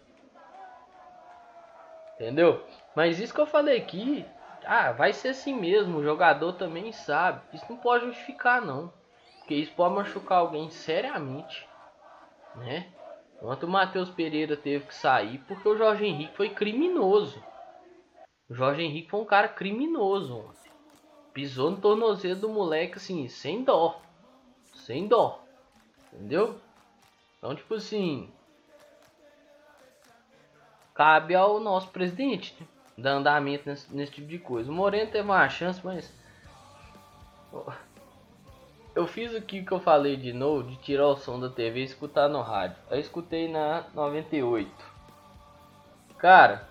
Entendeu? 2.14 2.64
Mas 2.94 3.18
isso 3.18 3.34
que 3.34 3.40
eu 3.40 3.46
falei 3.46 3.78
aqui, 3.78 4.24
ah, 4.64 4.92
vai 4.92 5.12
ser 5.12 5.30
assim 5.30 5.52
mesmo, 5.52 5.98
o 5.98 6.04
jogador 6.04 6.52
também 6.52 6.92
sabe. 6.92 7.40
Isso 7.52 7.66
não 7.68 7.76
pode 7.76 8.06
justificar 8.06 8.64
não. 8.64 8.92
Porque 9.38 9.56
isso 9.56 9.72
pode 9.74 9.96
machucar 9.96 10.38
alguém 10.38 10.70
seriamente, 10.70 11.68
né? 12.54 12.86
Enquanto 13.34 13.64
o 13.64 13.68
Matheus 13.68 14.10
Pereira 14.10 14.56
teve 14.56 14.86
que 14.86 14.94
sair 14.94 15.38
porque 15.48 15.68
o 15.68 15.76
Jorge 15.76 16.06
Henrique 16.06 16.36
foi 16.36 16.50
criminoso. 16.50 17.42
O 18.48 18.54
Jorge 18.54 18.82
Henrique 18.82 19.10
foi 19.10 19.22
um 19.22 19.24
cara 19.24 19.48
criminoso. 19.48 20.54
Pisou 21.34 21.72
no 21.72 21.78
tornozelo 21.78 22.38
do 22.38 22.48
moleque 22.48 22.98
assim, 22.98 23.26
sem 23.26 23.64
dó. 23.64 24.00
Sem 24.72 25.08
dó. 25.08 25.49
Entendeu? 26.12 26.58
Então, 27.38 27.54
tipo 27.54 27.74
assim. 27.74 28.30
Cabe 30.94 31.34
ao 31.34 31.60
nosso 31.60 31.88
presidente 31.88 32.54
né? 32.60 32.66
dar 32.98 33.12
andamento 33.12 33.68
nesse, 33.68 33.94
nesse, 33.94 34.12
tipo 34.12 34.28
de 34.28 34.38
coisa. 34.38 34.70
O 34.70 34.74
Moreno 34.74 35.10
teve 35.10 35.24
uma 35.24 35.48
chance, 35.48 35.80
mas. 35.82 36.12
Eu 38.94 39.06
fiz 39.06 39.34
aqui 39.34 39.64
que 39.64 39.72
eu 39.72 39.80
falei 39.80 40.16
de 40.16 40.32
novo, 40.32 40.68
de 40.68 40.76
tirar 40.76 41.06
o 41.06 41.16
som 41.16 41.38
da 41.38 41.48
TV 41.48 41.80
e 41.80 41.84
escutar 41.84 42.28
no 42.28 42.42
rádio. 42.42 42.76
Eu 42.90 42.98
escutei 42.98 43.48
na 43.48 43.86
98. 43.94 44.70
Cara, 46.18 46.68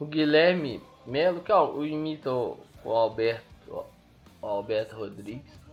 o 0.00 0.04
Guilherme 0.04 0.82
Melo, 1.06 1.40
que 1.40 1.52
é 1.52 1.54
o 1.54 1.84
imita 1.84 2.32
o 2.32 2.58
Alberto, 2.84 3.44
o 4.42 4.46
Alberto 4.46 4.96
Rodrigues. 4.96 5.65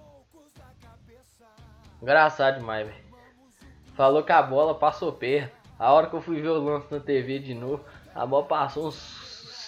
Engraçado 2.03 2.57
demais, 2.59 2.85
velho. 2.85 3.01
Falou 3.95 4.23
que 4.23 4.31
a 4.33 4.43
bola 4.43 4.75
passou 4.75 5.13
perto. 5.13 5.55
A 5.79 5.93
hora 5.93 6.07
que 6.07 6.13
eu 6.13 6.21
fui 6.21 6.41
ver 6.41 6.49
o 6.49 6.61
lance 6.61 6.93
na 6.93 6.99
TV 6.99 7.39
de 7.39 7.53
novo, 7.53 7.81
a 8.13 8.25
bola 8.25 8.45
passou 8.45 8.87
uns 8.87 8.95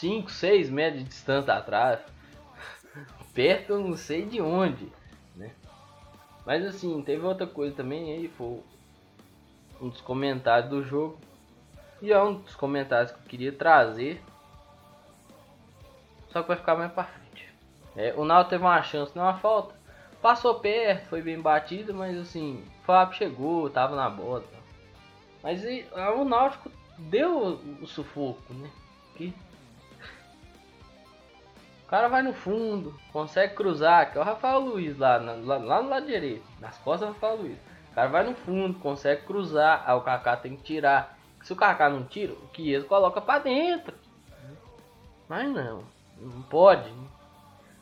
5, 0.01 0.29
6 0.29 0.69
metros 0.69 1.01
de 1.01 1.07
distância 1.07 1.53
atrás. 1.53 2.01
perto 3.33 3.71
eu 3.71 3.79
não 3.79 3.95
sei 3.95 4.25
de 4.25 4.41
onde, 4.41 4.91
né? 5.33 5.51
Mas 6.45 6.65
assim, 6.65 7.01
teve 7.03 7.25
outra 7.25 7.47
coisa 7.47 7.73
também 7.73 8.11
aí, 8.11 8.27
foi 8.27 8.61
um 9.79 9.87
dos 9.87 10.01
comentários 10.01 10.69
do 10.69 10.83
jogo. 10.83 11.17
E 12.01 12.11
é 12.11 12.21
um 12.21 12.33
dos 12.33 12.53
comentários 12.53 13.13
que 13.13 13.17
eu 13.17 13.29
queria 13.29 13.53
trazer. 13.53 14.21
Só 16.33 16.41
que 16.41 16.49
vai 16.49 16.57
ficar 16.57 16.75
mais 16.75 16.91
pra 16.91 17.05
frente. 17.05 17.47
É, 17.95 18.13
o 18.17 18.25
Náutico 18.25 18.49
teve 18.49 18.63
uma 18.65 18.83
chance, 18.83 19.15
não 19.15 19.23
uma 19.23 19.37
falta. 19.37 19.84
Passou 20.25 20.55
perto, 20.55 21.09
foi 21.09 21.21
bem 21.21 21.39
batido, 21.39 21.93
mas 21.93 22.17
assim, 22.17 22.63
o 22.81 22.83
Fábio 22.83 23.15
chegou, 23.15 23.69
tava 23.69 23.95
na 23.95 24.09
bola. 24.09 24.43
Mas 25.43 25.63
e, 25.63 25.85
o 26.17 26.25
Náutico 26.25 26.71
deu 26.97 27.59
o 27.79 27.85
sufoco, 27.85 28.51
né? 28.51 28.67
Que 29.15 29.31
o 31.83 31.87
cara 31.87 32.07
vai 32.07 32.23
no 32.23 32.33
fundo, 32.33 32.99
consegue 33.13 33.53
cruzar, 33.53 34.11
que 34.11 34.17
é 34.17 34.21
o 34.21 34.23
Rafael 34.23 34.61
Luiz 34.61 34.97
lá, 34.97 35.17
lá, 35.17 35.57
lá 35.57 35.83
no 35.83 35.89
lado 35.89 36.07
direito, 36.07 36.43
nas 36.59 36.75
costas 36.79 37.07
do 37.07 37.13
Rafael 37.13 37.35
Luiz. 37.35 37.59
O 37.91 37.93
cara 37.93 38.09
vai 38.09 38.23
no 38.23 38.33
fundo, 38.33 38.79
consegue 38.79 39.21
cruzar, 39.27 39.83
aí 39.85 39.95
o 39.95 40.01
Kaká 40.01 40.37
tem 40.37 40.55
que 40.55 40.63
tirar. 40.63 41.19
Se 41.43 41.53
o 41.53 41.55
Kaká 41.55 41.87
não 41.87 42.03
tira, 42.03 42.33
o 42.33 42.49
Chiesa 42.51 42.87
coloca 42.87 43.21
para 43.21 43.43
dentro. 43.43 43.95
Mas 45.29 45.47
não, 45.51 45.83
não 46.19 46.41
pode. 46.41 46.91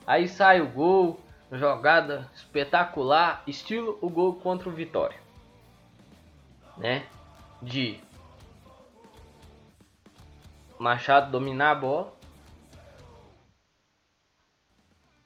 Aí 0.05 0.27
sai 0.27 0.59
o 0.59 0.67
gol, 0.67 1.22
jogada 1.57 2.29
espetacular, 2.33 3.43
estilo 3.45 3.97
o 4.01 4.09
gol 4.09 4.35
contra 4.35 4.69
o 4.69 4.71
Vitória. 4.71 5.19
Né? 6.77 7.07
De 7.61 7.99
Machado 10.79 11.31
dominar 11.31 11.71
a 11.71 11.75
bola, 11.75 12.13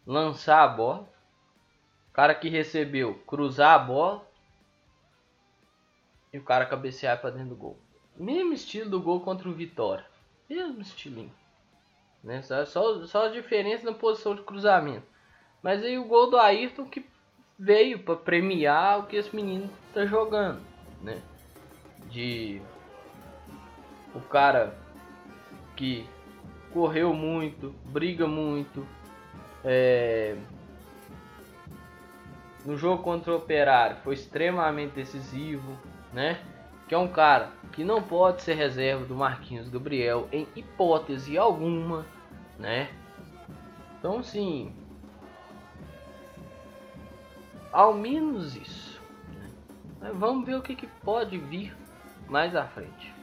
lançar 0.05 0.63
a 0.63 0.67
bola, 0.67 1.09
cara 2.13 2.35
que 2.35 2.49
recebeu 2.49 3.15
cruzar 3.25 3.73
a 3.73 3.79
bola 3.79 4.27
e 6.31 6.37
o 6.37 6.43
cara 6.43 6.65
cabecear 6.65 7.19
para 7.19 7.31
dentro 7.31 7.49
do 7.49 7.55
gol. 7.55 7.79
Mesmo 8.15 8.53
estilo 8.53 8.89
do 8.89 9.01
gol 9.01 9.21
contra 9.21 9.47
o 9.49 9.53
Vitória. 9.53 10.05
Mesmo 10.49 10.81
estilinho. 10.81 11.33
Né? 12.23 12.41
Só, 12.41 13.05
só 13.05 13.25
a 13.25 13.29
diferença 13.29 13.85
na 13.85 13.93
posição 13.97 14.35
de 14.35 14.43
cruzamento. 14.43 15.07
Mas 15.61 15.83
aí 15.83 15.97
o 15.97 16.05
gol 16.05 16.29
do 16.29 16.37
Ayrton 16.37 16.85
que 16.85 17.05
veio 17.57 17.99
para 17.99 18.15
premiar 18.15 18.99
o 18.99 19.03
que 19.07 19.15
esse 19.15 19.35
menino 19.35 19.69
tá 19.93 20.05
jogando, 20.05 20.61
né? 21.01 21.21
De 22.09 22.61
o 24.13 24.21
cara 24.21 24.77
que 25.75 26.07
correu 26.71 27.13
muito, 27.13 27.73
briga 27.85 28.27
muito, 28.27 28.85
é... 29.63 30.35
no 32.65 32.77
jogo 32.77 33.03
contra 33.03 33.33
o 33.33 33.37
Operário 33.37 33.97
foi 34.03 34.13
extremamente 34.13 34.93
decisivo, 34.93 35.77
né? 36.13 36.39
Que 36.87 36.95
é 36.95 36.97
um 36.97 37.07
cara 37.07 37.51
que 37.73 37.83
não 37.83 38.01
pode 38.01 38.41
ser 38.41 38.53
reserva 38.53 39.05
do 39.05 39.15
Marquinhos 39.15 39.69
Gabriel 39.69 40.27
em 40.31 40.47
hipótese 40.55 41.37
alguma, 41.37 42.05
né? 42.57 42.89
Então 43.99 44.23
sim, 44.23 44.73
ao 47.71 47.93
menos 47.93 48.55
isso. 48.55 49.01
Né? 49.99 50.11
Vamos 50.13 50.45
ver 50.45 50.55
o 50.55 50.61
que, 50.61 50.75
que 50.75 50.87
pode 50.87 51.37
vir 51.37 51.75
mais 52.27 52.55
à 52.55 52.65
frente. 52.65 53.13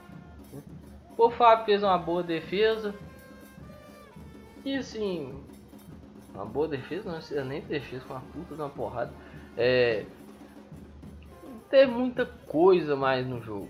O 1.17 1.31
Fábio 1.31 1.65
fez 1.65 1.83
uma 1.83 1.99
boa 1.99 2.23
defesa. 2.23 2.95
E 4.65 4.77
assim, 4.77 5.45
uma 6.35 6.45
boa 6.45 6.67
defesa, 6.67 7.09
não 7.09 7.19
precisa 7.19 7.45
nem 7.45 7.61
defesa, 7.61 8.05
com 8.05 8.15
uma 8.15 8.21
puta 8.21 8.55
de 8.55 8.61
uma 8.61 8.71
porrada. 8.71 9.13
É, 9.57 10.05
teve 11.71 11.93
muita 11.93 12.27
coisa 12.27 12.97
mais 12.97 13.27
no 13.27 13.41
jogo. 13.43 13.69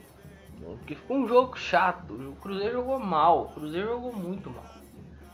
Né? 0.58 0.76
Porque 0.78 0.94
ficou 0.94 1.18
um 1.18 1.28
jogo 1.28 1.56
chato. 1.58 2.14
O 2.14 2.36
Cruzeiro 2.36 2.74
jogou 2.74 2.98
mal. 2.98 3.44
O 3.44 3.48
Cruzeiro 3.48 3.88
jogou 3.88 4.12
muito 4.12 4.50
mal. 4.50 4.64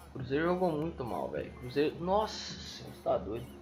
O 0.09 0.13
Cruzeiro 0.15 0.47
jogou 0.47 0.73
muito 0.73 1.05
mal, 1.05 1.29
velho. 1.29 1.53
Cruzeiro. 1.53 1.97
Nossa 2.01 2.59
senhora, 2.59 2.97
tá 3.05 3.19
doido. 3.19 3.60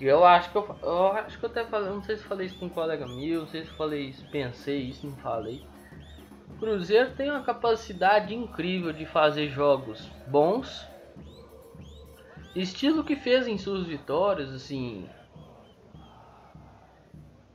Eu 0.00 0.24
acho 0.24 0.50
que 0.50 0.58
eu, 0.58 0.76
eu 0.82 1.06
acho 1.12 1.38
que 1.38 1.44
eu 1.44 1.50
até 1.50 1.64
falei, 1.64 1.90
não 1.90 2.02
sei 2.02 2.16
se 2.16 2.24
falei 2.24 2.46
isso 2.46 2.58
com 2.58 2.66
um 2.66 2.70
colega 2.70 3.06
meu, 3.06 3.42
não 3.42 3.48
sei 3.48 3.64
se 3.64 3.70
falei 3.70 4.08
isso, 4.08 4.24
pensei 4.30 4.80
isso, 4.82 5.06
não 5.06 5.16
falei. 5.16 5.62
O 6.50 6.58
Cruzeiro 6.58 7.10
tem 7.12 7.30
uma 7.30 7.42
capacidade 7.42 8.34
incrível 8.34 8.92
de 8.92 9.06
fazer 9.06 9.48
jogos 9.48 10.10
bons. 10.26 10.88
Estilo 12.54 13.04
que 13.04 13.16
fez 13.16 13.46
em 13.46 13.58
suas 13.58 13.86
vitórias, 13.86 14.52
assim, 14.52 15.08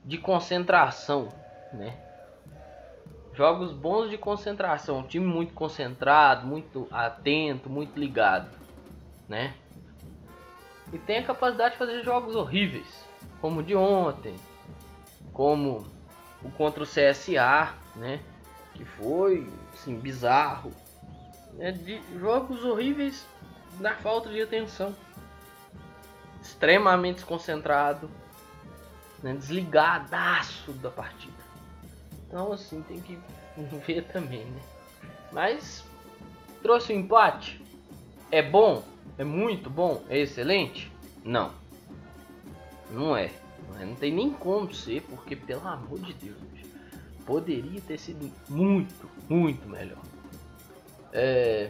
de 0.03 0.17
concentração, 0.17 1.29
né? 1.72 1.98
Jogos 3.34 3.72
bons 3.72 4.10
de 4.10 4.17
concentração, 4.17 5.00
um 5.00 5.08
time 5.08 5.25
muito 5.25 5.53
concentrado, 5.53 6.46
muito 6.46 6.88
atento, 6.91 7.69
muito 7.69 7.98
ligado, 7.98 8.50
né? 9.29 9.53
E 10.91 10.98
tem 10.98 11.19
a 11.19 11.24
capacidade 11.25 11.74
de 11.74 11.77
fazer 11.77 12.03
jogos 12.03 12.36
horríveis, 12.36 12.88
como 13.41 13.60
o 13.60 13.63
de 13.63 13.75
ontem, 13.75 14.36
como 15.34 15.86
o 16.43 16.50
contra 16.51 16.84
o 16.84 16.88
CSA, 16.88 17.74
né? 17.96 18.19
Que 18.74 18.86
foi, 18.86 19.48
assim, 19.74 19.98
bizarro. 20.00 20.72
Né? 21.53 21.72
De 21.72 22.01
jogos 22.18 22.63
horríveis 22.63 23.25
na 23.79 23.96
falta 23.96 24.29
de 24.29 24.42
atenção. 24.42 24.96
Extremamente 26.42 27.16
desconcentrado. 27.16 28.09
Né? 29.22 29.33
Desligadaço 29.33 30.72
da 30.74 30.90
partida. 30.90 31.33
Então, 32.27 32.53
assim, 32.53 32.81
tem 32.83 33.01
que 33.01 33.20
ver 33.85 34.03
também, 34.05 34.46
né? 34.46 34.61
Mas 35.31 35.83
trouxe 36.61 36.94
o 36.94 36.96
um 36.96 37.00
empate. 37.00 37.61
É 38.31 38.42
bom? 38.42 38.83
É 39.20 39.24
muito 39.25 39.70
bom? 39.70 40.01
É 40.08 40.18
excelente? 40.18 40.90
Não. 41.25 41.51
Não 42.90 43.18
é. 43.18 43.29
Não 43.77 43.94
tem 43.94 44.14
nem 44.14 44.32
como 44.32 44.74
ser, 44.74 45.01
porque 45.01 45.36
pelo 45.36 45.68
amor 45.68 46.00
de 46.00 46.14
Deus, 46.14 46.38
poderia 47.25 47.82
ter 47.82 47.98
sido 48.00 48.32
muito, 48.48 49.10
muito 49.27 49.68
melhor. 49.68 50.01
É... 51.12 51.70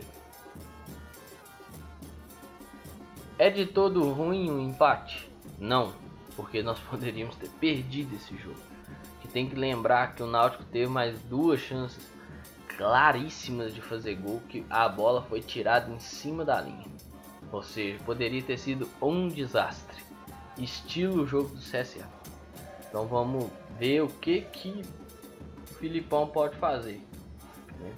é 3.40 3.50
de 3.50 3.66
todo 3.66 4.12
ruim 4.12 4.52
o 4.52 4.54
um 4.54 4.70
empate? 4.70 5.28
Não, 5.58 5.92
porque 6.36 6.62
nós 6.62 6.78
poderíamos 6.88 7.36
ter 7.36 7.50
perdido 7.50 8.16
esse 8.16 8.38
jogo. 8.38 8.60
Que 9.22 9.28
tem 9.28 9.50
que 9.50 9.56
lembrar 9.56 10.14
que 10.14 10.22
o 10.22 10.28
Náutico 10.28 10.64
teve 10.66 10.86
mais 10.86 11.20
duas 11.24 11.60
chances 11.60 12.08
claríssimas 12.78 13.74
de 13.74 13.82
fazer 13.82 14.16
gol, 14.16 14.40
que 14.48 14.64
a 14.70 14.88
bola 14.88 15.24
foi 15.24 15.42
tirada 15.42 15.92
em 15.92 16.00
cima 16.00 16.46
da 16.46 16.62
linha. 16.62 16.99
Ou 17.52 17.64
seja, 17.64 17.98
poderia 18.04 18.42
ter 18.42 18.58
sido 18.58 18.88
um 19.02 19.28
desastre. 19.28 20.04
Estilo 20.58 21.26
jogo 21.26 21.50
do 21.50 21.62
CSA. 21.62 22.08
Então 22.88 23.08
vamos 23.08 23.50
ver 23.78 24.02
o 24.02 24.08
que 24.08 24.42
que 24.42 24.84
o 25.64 25.74
Filipão 25.76 26.28
pode 26.28 26.58
fazer. 26.58 27.02
Né? 27.80 27.94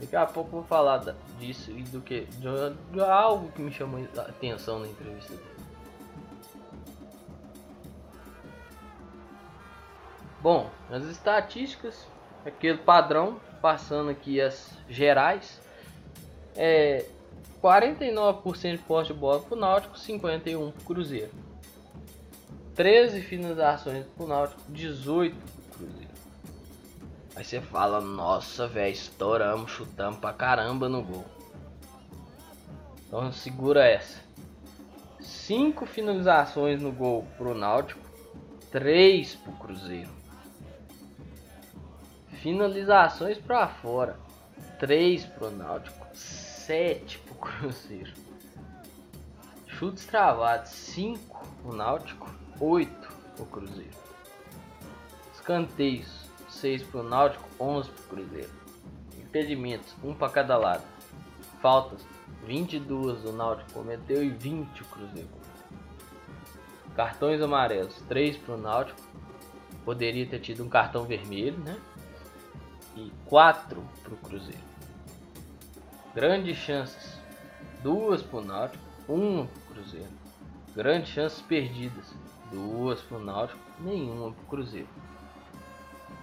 Daqui 0.00 0.16
a 0.16 0.26
pouco 0.26 0.50
vou 0.50 0.64
falar 0.64 0.98
disso 1.38 1.70
e 1.70 1.82
do 1.84 2.00
que 2.00 2.26
de 2.26 3.00
algo 3.00 3.50
que 3.52 3.62
me 3.62 3.72
chamou 3.72 4.06
a 4.16 4.20
atenção 4.22 4.80
na 4.80 4.88
entrevista 4.88 5.34
dele. 5.34 5.56
Bom, 10.40 10.70
as 10.90 11.02
estatísticas, 11.04 12.06
aquele 12.44 12.78
padrão, 12.78 13.40
passando 13.60 14.10
aqui 14.10 14.40
as 14.40 14.78
gerais. 14.88 15.60
É, 16.54 17.04
49% 17.62 18.72
de 18.72 18.78
posse 18.78 19.12
de 19.12 19.18
bola 19.18 19.40
pro 19.40 19.56
Náutico, 19.56 19.98
51 19.98 20.70
pro 20.70 20.84
Cruzeiro. 20.84 21.32
13 22.74 23.22
finalizações 23.22 24.06
pro 24.16 24.26
Náutico, 24.26 24.60
18 24.68 25.34
pro 25.36 25.78
Cruzeiro. 25.78 26.10
Aí 27.34 27.44
você 27.44 27.60
fala, 27.60 28.00
nossa, 28.00 28.66
velho, 28.66 28.92
estouramos, 28.92 29.70
chutamos 29.70 30.18
pra 30.18 30.32
caramba 30.32 30.88
no 30.88 31.02
gol. 31.02 31.24
Então 33.06 33.30
segura 33.32 33.86
essa. 33.86 34.20
5 35.20 35.86
finalizações 35.86 36.80
no 36.80 36.92
gol 36.92 37.26
pro 37.36 37.54
Náutico, 37.54 38.00
3 38.70 39.34
pro 39.36 39.52
Cruzeiro. 39.52 40.10
Finalizações 42.42 43.38
para 43.38 43.68
fora, 43.68 44.18
3 44.78 45.24
pro 45.26 45.50
Náutico, 45.50 46.06
7 46.66 47.18
pro 47.24 47.34
Cruzeiro. 47.36 48.12
Chutes 49.68 50.04
travados, 50.04 50.70
5 50.70 51.46
o 51.64 51.72
Náutico, 51.72 52.28
8 52.58 53.08
o 53.38 53.46
Cruzeiro. 53.46 53.96
Escanteios, 55.32 56.28
6 56.48 56.82
pro 56.84 57.04
Náutico, 57.04 57.48
11 57.60 57.88
pro 57.90 58.16
Cruzeiro. 58.16 58.50
Impedimentos, 59.16 59.94
1 60.02 60.10
um 60.10 60.14
para 60.14 60.32
cada 60.32 60.56
lado. 60.56 60.82
Faltas, 61.62 62.04
22 62.44 63.24
o 63.24 63.32
Náutico 63.32 63.72
cometeu 63.72 64.24
e 64.24 64.30
20 64.30 64.82
o 64.82 64.84
Cruzeiro. 64.86 65.28
Cartões 66.96 67.40
amarelos, 67.40 68.02
3 68.08 68.38
pro 68.38 68.56
Náutico. 68.56 69.00
Poderia 69.84 70.26
ter 70.26 70.40
tido 70.40 70.64
um 70.64 70.68
cartão 70.68 71.04
vermelho, 71.04 71.58
né? 71.58 71.80
E 72.96 73.12
4 73.26 73.80
pro 74.02 74.16
Cruzeiro. 74.16 74.75
Grandes 76.16 76.56
chances. 76.56 77.20
Duas 77.82 78.22
pro 78.22 78.40
Náutico, 78.40 78.82
uma 79.06 79.44
pro 79.44 79.74
Cruzeiro. 79.74 80.08
Grandes 80.74 81.10
chances 81.10 81.42
perdidas. 81.42 82.14
Duas 82.50 83.02
pro 83.02 83.18
Náutico, 83.18 83.60
nenhuma 83.78 84.32
pro 84.32 84.46
Cruzeiro. 84.46 84.88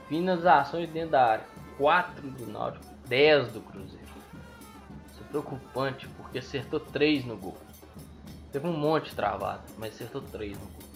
Finalizações 0.10 0.90
dentro 0.90 1.12
da 1.12 1.24
área. 1.24 1.46
Quatro 1.78 2.28
do 2.28 2.48
Náutico, 2.48 2.84
10 3.08 3.52
do 3.52 3.62
Cruzeiro. 3.62 4.08
Isso 5.12 5.22
é 5.22 5.30
preocupante 5.30 6.08
porque 6.18 6.40
acertou 6.40 6.80
três 6.80 7.24
no 7.24 7.38
gol. 7.38 7.58
Teve 8.52 8.66
um 8.66 8.76
monte 8.76 9.16
travado, 9.16 9.62
mas 9.78 9.94
acertou 9.94 10.22
três 10.22 10.54
no 10.54 10.66
gol. 10.66 10.90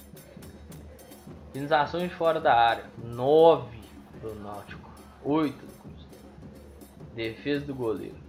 Finalizações 1.54 2.12
fora 2.14 2.42
da 2.42 2.56
área. 2.56 2.86
9 3.04 3.78
do 4.24 4.34
Náutico. 4.34 4.90
8 5.24 5.56
do 5.56 5.82
Cruzeiro. 5.84 6.26
Defesa 7.14 7.64
do 7.64 7.76
goleiro. 7.76 8.27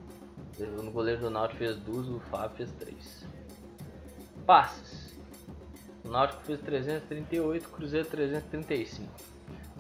O 0.61 0.90
goleiro 0.90 1.21
do 1.21 1.31
Náutico 1.31 1.59
fez 1.59 1.77
duas, 1.77 2.09
o 2.09 2.18
Fábio 2.18 2.57
fez 2.57 2.73
três. 2.73 3.27
Passes. 4.44 5.16
O 6.05 6.09
Náutico 6.09 6.42
fez 6.42 6.61
338, 6.61 7.66
o 7.66 7.71
Cruzeiro 7.71 8.09
335. 8.09 9.09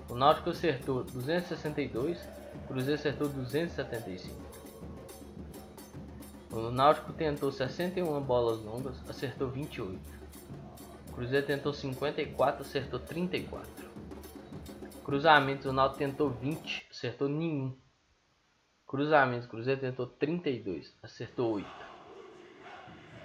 O 0.08 0.14
Náutico 0.14 0.50
acertou 0.50 1.02
262, 1.02 2.18
o 2.54 2.68
Cruzeiro 2.68 3.00
acertou 3.00 3.28
275. 3.28 4.36
O 6.52 6.70
Náutico 6.70 7.12
tentou 7.12 7.50
61 7.50 8.20
bolas 8.22 8.60
longas, 8.60 8.96
acertou 9.08 9.48
28. 9.48 9.98
O 11.08 11.12
Cruzeiro 11.12 11.46
tentou 11.46 11.72
54, 11.74 12.62
acertou 12.62 13.00
34. 13.00 13.88
Cruzamentos, 15.04 15.66
o 15.66 15.72
Náutico 15.72 15.98
tentou 15.98 16.30
20, 16.30 16.86
acertou 16.90 17.28
nenhum. 17.28 17.74
Cruzamentos, 18.88 19.46
Cruzeiro 19.46 19.82
tentou 19.82 20.06
32, 20.06 20.96
acertou 21.02 21.56
8. 21.56 21.68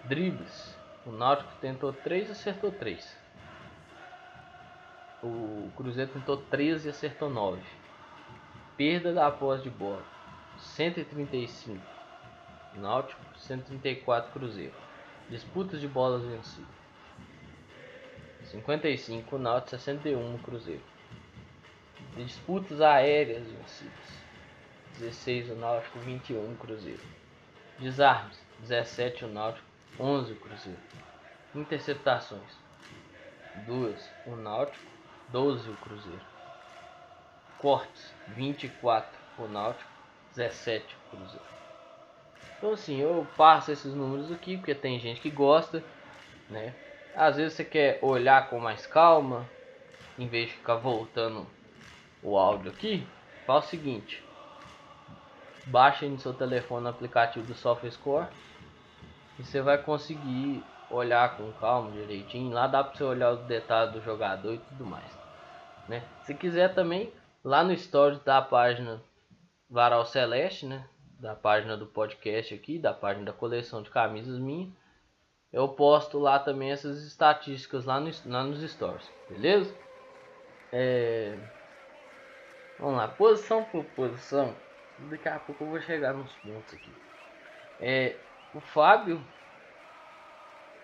Dribles, 0.04 0.78
o 1.06 1.12
Náutico 1.12 1.54
tentou 1.62 1.94
3, 1.94 2.32
acertou 2.32 2.70
3. 2.70 3.18
O 5.24 5.72
Cruzeiro 5.78 6.12
tentou 6.12 6.36
13 6.36 6.88
e 6.88 6.92
acertou 6.92 7.30
9. 7.30 7.62
Perda 8.76 9.14
da 9.14 9.32
posse 9.32 9.64
de 9.64 9.70
bola, 9.70 10.04
135. 10.58 11.82
Náutico, 12.76 13.22
134 13.38 14.34
Cruzeiro. 14.34 14.76
Disputas 15.30 15.80
de 15.80 15.88
bolas 15.88 16.24
vencidas. 16.24 16.76
55 18.48 19.38
Náutico, 19.38 19.70
61 19.70 20.38
Cruzeiro. 20.40 20.84
Disputas 22.18 22.82
aéreas 22.82 23.48
vencidas. 23.48 24.23
16 25.00 25.50
o 25.52 25.56
Náutico, 25.56 26.00
21 26.00 26.54
o 26.54 26.56
Cruzeiro. 26.56 27.02
Desarmes, 27.80 28.40
17 28.60 29.26
o 29.26 29.28
Náutico, 29.28 29.66
11 30.00 30.34
o 30.34 30.36
Cruzeiro. 30.36 30.80
Interceptações, 31.56 32.58
2 33.66 34.10
o 34.28 34.36
Náutico, 34.36 34.86
12 35.30 35.70
o 35.70 35.76
Cruzeiro. 35.78 36.22
Cortes, 37.58 38.14
24 38.28 39.20
o 39.40 39.48
Náutico, 39.48 39.90
17 40.36 40.96
o 40.96 41.18
Cruzeiro. 41.18 41.46
Então 42.58 42.72
assim, 42.74 43.00
eu 43.00 43.28
passo 43.36 43.72
esses 43.72 43.94
números 43.94 44.32
aqui 44.32 44.58
porque 44.58 44.76
tem 44.76 45.00
gente 45.00 45.22
que 45.22 45.30
gosta, 45.30 45.84
né? 46.50 46.74
Às 47.16 47.36
vezes 47.36 47.54
você 47.54 47.66
quer 47.66 48.00
olhar 48.02 48.50
com 48.50 48.60
mais 48.60 48.86
calma, 48.86 49.48
em 50.18 50.28
vez 50.28 50.50
de 50.50 50.56
ficar 50.56 50.76
voltando 50.76 51.46
o 52.22 52.38
áudio 52.38 52.72
aqui, 52.72 53.06
faz 53.46 53.66
o 53.66 53.70
seguinte: 53.70 54.24
baixa 55.66 56.06
no 56.06 56.20
seu 56.20 56.34
telefone 56.34 56.86
o 56.86 56.90
aplicativo 56.90 57.46
do 57.46 57.54
SoftScore 57.54 58.28
e 59.40 59.44
você 59.44 59.62
vai 59.62 59.78
conseguir 59.78 60.64
olhar 60.90 61.38
com 61.38 61.52
calma 61.54 61.92
direitinho. 61.92 62.54
Lá 62.54 62.68
dá 62.68 62.84
para 62.84 62.96
você 62.96 63.04
olhar 63.04 63.32
os 63.32 63.42
detalhes 63.46 63.94
do 63.94 64.02
jogador 64.02 64.54
e 64.54 64.60
tudo 64.60 64.86
mais. 64.86 65.18
Né? 65.88 66.04
Se 66.22 66.34
quiser 66.34 66.74
também, 66.74 67.12
lá 67.44 67.64
no 67.64 67.74
story 67.74 68.20
da 68.24 68.42
página 68.42 69.02
Varal 69.70 70.06
Celeste, 70.06 70.66
né? 70.66 70.88
da 71.20 71.36
página 71.36 71.78
do 71.78 71.86
podcast 71.86 72.54
aqui, 72.54 72.78
da 72.78 72.94
página 72.94 73.26
da 73.26 73.34
coleção 73.34 73.82
de 73.82 73.90
camisas 73.90 74.38
minha, 74.38 74.70
eu 75.52 75.70
posto 75.70 76.20
lá 76.20 76.40
também 76.40 76.72
essas 76.72 77.04
estatísticas 77.06 77.86
lá, 77.86 78.00
no, 78.00 78.12
lá 78.26 78.44
nos 78.44 78.60
stories, 78.70 79.10
beleza? 79.30 79.74
É... 80.72 81.38
Vamos 82.80 82.98
lá, 82.98 83.08
posição 83.08 83.64
por 83.64 83.86
posição. 83.86 84.54
Daqui 85.00 85.28
a 85.28 85.40
pouco 85.40 85.64
eu 85.64 85.70
vou 85.70 85.82
chegar 85.82 86.14
nos 86.14 86.32
pontos 86.34 86.74
aqui. 86.74 86.92
É, 87.80 88.16
o 88.54 88.60
Fábio 88.60 89.22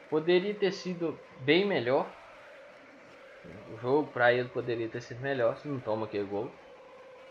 poderia 0.09 0.53
ter 0.53 0.71
sido 0.71 1.17
bem 1.41 1.65
melhor. 1.65 2.07
O 3.73 3.77
jogo 3.77 4.11
para 4.11 4.33
ele 4.33 4.49
poderia 4.49 4.89
ter 4.89 5.01
sido 5.01 5.21
melhor 5.21 5.55
se 5.57 5.67
não 5.67 5.79
toma 5.79 6.05
aquele 6.05 6.25
gol. 6.25 6.51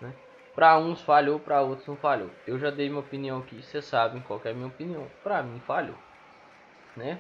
Né? 0.01 0.13
Para 0.55 0.79
uns 0.79 1.03
falhou, 1.03 1.39
para 1.39 1.61
outros 1.61 1.87
não 1.87 1.97
falhou. 1.97 2.31
Eu 2.47 2.59
já 2.59 2.71
dei 2.71 2.89
minha 2.89 3.01
opinião 3.01 3.41
aqui, 3.41 3.63
vocês 3.63 3.85
sabem 3.85 4.23
qual 4.23 4.41
é 4.45 4.51
a 4.51 4.55
minha 4.55 4.69
opinião. 4.69 5.07
Para 5.23 5.43
mim 5.43 5.61
falhou. 5.61 5.97
Né? 6.97 7.19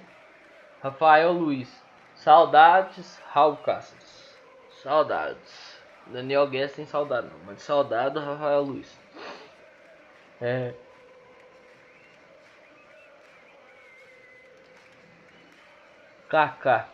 Rafael 0.82 1.32
Luiz. 1.32 1.84
Saudades, 2.14 3.20
Raul 3.30 3.56
Castro. 3.58 3.98
Saudades. 4.82 5.78
Daniel 6.06 6.48
Guedes 6.48 6.74
tem 6.74 6.86
saudade 6.86 7.26
não, 7.26 7.38
mas 7.44 7.60
saudade 7.60 8.18
Rafael 8.18 8.62
Luiz. 8.62 8.98
É. 10.40 10.74
Kaká. 16.28 16.88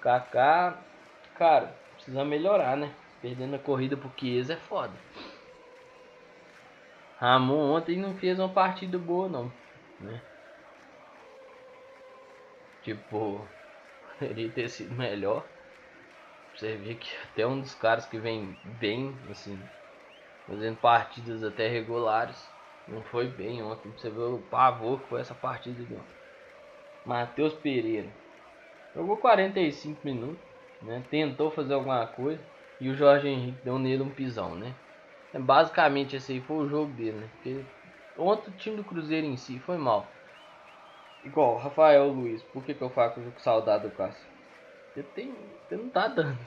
Kaká, 0.00 0.76
cara, 1.34 1.74
precisa 1.94 2.24
melhorar, 2.24 2.76
né? 2.76 2.92
Perdendo 3.22 3.56
a 3.56 3.58
corrida 3.58 3.96
pro 3.96 4.12
Chiesa 4.18 4.54
é 4.54 4.56
foda. 4.56 4.92
Ramon 7.18 7.72
ontem 7.72 7.98
não 7.98 8.14
fez 8.14 8.38
uma 8.38 8.48
partida 8.48 8.98
boa 8.98 9.28
não, 9.28 9.52
né? 10.00 10.20
Tipo, 12.82 13.48
poderia 14.18 14.50
ter 14.50 14.68
sido 14.68 14.94
melhor. 14.94 15.46
Você 16.54 16.76
vê 16.76 16.94
que 16.94 17.08
até 17.24 17.46
um 17.46 17.60
dos 17.60 17.74
caras 17.74 18.06
que 18.06 18.18
vem 18.18 18.56
bem, 18.64 19.14
assim, 19.30 19.58
fazendo 20.46 20.76
partidas 20.76 21.42
até 21.42 21.68
regulares, 21.68 22.55
não 22.88 23.02
foi 23.04 23.28
bem 23.28 23.62
ontem. 23.62 23.90
Você 23.96 24.08
vê 24.08 24.20
o 24.20 24.38
pavor 24.50 25.00
que 25.00 25.08
foi 25.08 25.20
essa 25.20 25.34
partida 25.34 25.82
de 25.82 25.94
ontem. 25.94 26.16
Matheus 27.04 27.54
Pereira. 27.54 28.08
Jogou 28.94 29.16
45 29.16 30.00
minutos, 30.04 30.38
né? 30.82 31.02
Tentou 31.10 31.50
fazer 31.50 31.74
alguma 31.74 32.06
coisa. 32.06 32.42
E 32.80 32.88
o 32.88 32.94
Jorge 32.94 33.28
Henrique 33.28 33.58
deu 33.64 33.78
nele 33.78 34.02
um 34.02 34.10
pisão, 34.10 34.54
né? 34.54 34.74
É, 35.32 35.38
basicamente 35.38 36.16
esse 36.16 36.32
aí 36.32 36.40
foi 36.40 36.56
o 36.64 36.68
jogo 36.68 36.92
dele, 36.92 37.18
né? 37.18 37.28
Porque 37.34 37.64
ontem 38.18 38.50
o 38.50 38.56
time 38.56 38.76
do 38.76 38.84
Cruzeiro 38.84 39.26
em 39.26 39.36
si 39.36 39.58
foi 39.60 39.76
mal. 39.76 40.12
Igual, 41.24 41.58
Rafael 41.58 42.08
Luiz, 42.08 42.42
por 42.42 42.64
que, 42.64 42.74
que 42.74 42.82
eu 42.82 42.90
falo 42.90 43.12
com 43.12 43.40
saudade 43.40 43.88
do? 43.88 43.94
Você, 43.96 45.02
tem, 45.14 45.34
você 45.68 45.76
não 45.76 45.90
tá 45.90 46.06
dando. 46.06 46.38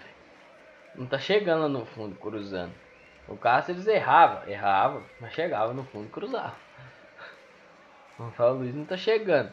Não 0.96 1.06
tá 1.06 1.20
chegando 1.20 1.64
lá 1.64 1.70
no 1.70 1.86
fundo, 1.86 2.16
cruzando. 2.16 2.74
O 3.30 3.38
Cássio 3.38 3.74
eles 3.74 3.86
errava, 3.86 4.50
errava, 4.50 5.04
mas 5.22 5.34
chegava 5.34 5.72
no 5.72 5.84
fundo 5.84 6.08
e 6.08 6.12
cruzava. 6.12 6.56
O 8.18 8.24
Rafael 8.24 8.56
Luiz 8.56 8.74
não 8.74 8.86
tá 8.86 8.98
chegando. 8.98 9.52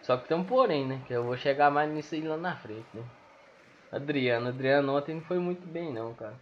Só 0.00 0.16
que 0.16 0.26
tem 0.26 0.36
um 0.36 0.44
porém, 0.44 0.86
né? 0.86 1.02
Que 1.06 1.12
eu 1.12 1.24
vou 1.24 1.36
chegar 1.36 1.70
mais 1.70 1.92
nisso 1.92 2.14
aí 2.14 2.22
lá 2.22 2.38
na 2.38 2.56
frente, 2.56 2.86
né? 2.94 3.04
Adriano, 3.92 4.48
Adriano 4.48 4.96
ontem 4.96 5.16
não 5.16 5.22
foi 5.22 5.38
muito 5.38 5.66
bem 5.66 5.92
não, 5.92 6.14
cara. 6.14 6.34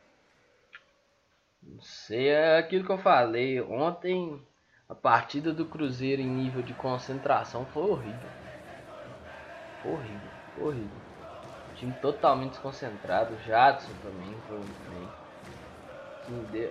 Não 1.60 1.80
sei, 1.80 2.28
é 2.28 2.58
aquilo 2.58 2.84
que 2.84 2.92
eu 2.92 2.98
falei. 2.98 3.60
Ontem 3.60 4.40
a 4.88 4.94
partida 4.94 5.52
do 5.52 5.66
Cruzeiro 5.66 6.22
em 6.22 6.28
nível 6.28 6.62
de 6.62 6.72
concentração 6.74 7.66
foi 7.66 7.82
horrível. 7.82 8.30
Horrível, 9.84 10.30
horrível. 10.56 11.00
O 11.72 11.74
time 11.74 11.92
totalmente 11.94 12.50
desconcentrado. 12.50 13.34
O 13.34 13.38
Jadson 13.38 13.92
também 14.02 14.40
foi 14.46 14.56
muito 14.58 14.90
bem 14.90 15.25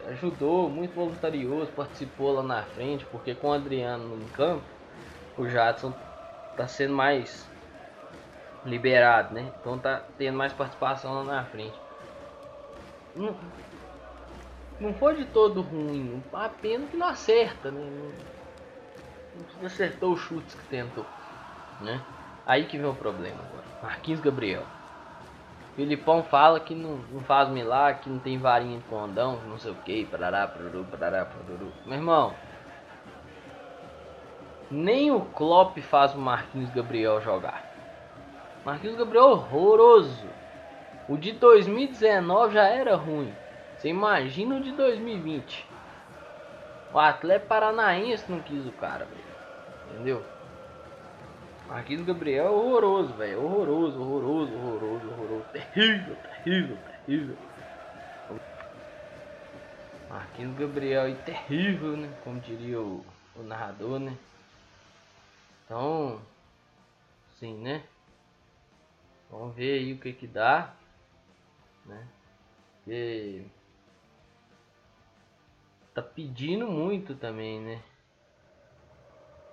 ajudou, 0.09 0.69
muito 0.69 0.93
voluntarioso, 0.93 1.71
participou 1.71 2.31
lá 2.33 2.43
na 2.43 2.63
frente, 2.63 3.05
porque 3.05 3.33
com 3.35 3.49
o 3.49 3.53
Adriano 3.53 4.15
no 4.15 4.29
campo, 4.29 4.63
o 5.37 5.47
Jadson 5.47 5.93
tá 6.55 6.67
sendo 6.67 6.93
mais 6.93 7.45
liberado, 8.65 9.33
né? 9.33 9.51
Então 9.59 9.77
tá 9.79 9.99
tendo 10.17 10.37
mais 10.37 10.51
participação 10.53 11.13
lá 11.13 11.23
na 11.23 11.45
frente. 11.45 11.79
Não, 13.15 13.33
não 14.79 14.93
foi 14.93 15.15
de 15.15 15.25
todo 15.25 15.61
ruim, 15.61 16.21
apenas 16.33 16.89
que 16.89 16.97
não 16.97 17.07
acerta, 17.07 17.71
né? 17.71 17.79
Não, 17.79 18.11
não 19.59 19.65
acertou 19.65 20.13
os 20.13 20.19
chutes 20.19 20.55
que 20.55 20.63
tentou, 20.69 21.05
né? 21.79 22.01
Aí 22.45 22.65
que 22.67 22.77
vem 22.77 22.87
o 22.87 22.95
problema 22.95 23.41
agora. 23.41 23.65
Marquinhos 23.81 24.19
Gabriel. 24.19 24.63
Filipão 25.75 26.23
fala 26.23 26.59
que 26.59 26.73
não, 26.73 26.97
não 27.11 27.19
faz 27.21 27.49
milagre, 27.49 28.03
que 28.03 28.09
não 28.09 28.19
tem 28.19 28.37
varinha 28.37 28.77
de 28.77 28.83
condão, 28.85 29.41
não 29.47 29.59
sei 29.59 29.71
o 29.71 29.75
que, 29.75 30.05
parará, 30.05 30.47
paruru, 30.47 30.85
parará, 30.85 31.25
paruru. 31.25 31.69
Meu 31.85 31.95
irmão, 31.95 32.33
nem 34.71 35.11
o 35.11 35.19
Klopp 35.19 35.77
faz 35.79 36.13
o 36.13 36.17
Marquinhos 36.17 36.69
Gabriel 36.69 37.19
jogar. 37.19 37.63
Marquinhos 38.63 38.95
Gabriel 38.95 39.23
é 39.23 39.31
horroroso. 39.31 40.27
O 41.09 41.17
de 41.17 41.33
2019 41.33 42.53
já 42.53 42.63
era 42.63 42.95
ruim. 42.95 43.33
Você 43.77 43.89
imagina 43.89 44.55
o 44.55 44.61
de 44.61 44.71
2020. 44.71 45.67
O 46.93 46.97
Atlético 46.97 47.49
Paranaense 47.49 48.31
não 48.31 48.39
quis 48.39 48.65
o 48.65 48.71
cara, 48.71 49.05
Entendeu? 49.91 50.23
Marquinhos 51.67 52.05
Gabriel 52.05 52.45
é 52.45 52.49
horroroso, 52.49 53.13
velho. 53.13 53.43
Horroroso, 53.43 54.01
horroroso, 54.01 54.53
horroroso, 54.55 55.11
horroroso. 55.11 55.45
Terrível, 55.51 56.15
terrível, 56.43 56.77
terrível. 57.05 57.37
Marquinhos 60.09 60.57
Gabriel 60.57 61.07
é 61.07 61.15
terrível, 61.15 61.97
né? 61.97 62.13
Como 62.23 62.39
diria 62.39 62.79
o, 62.79 63.03
o 63.35 63.43
narrador, 63.43 63.99
né? 63.99 64.15
Então, 65.65 66.21
sim, 67.39 67.57
né? 67.57 67.83
Vamos 69.29 69.55
ver 69.55 69.79
aí 69.79 69.93
o 69.93 69.99
que 69.99 70.13
que 70.13 70.27
dá, 70.27 70.73
né? 71.85 72.07
E 72.87 73.41
tá 75.93 76.03
pedindo 76.03 76.67
muito 76.67 77.15
também, 77.15 77.59
né? 77.59 77.81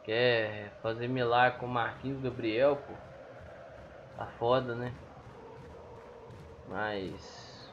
Quer 0.05 0.73
fazer 0.83 1.07
milagre 1.07 1.61
com 1.61 1.67
o 1.67 1.69
Marquinhos 1.69 2.21
Gabriel, 2.21 2.77
pô. 2.77 2.93
Tá 4.17 4.27
foda, 4.39 4.75
né? 4.75 4.93
Mas... 6.69 7.73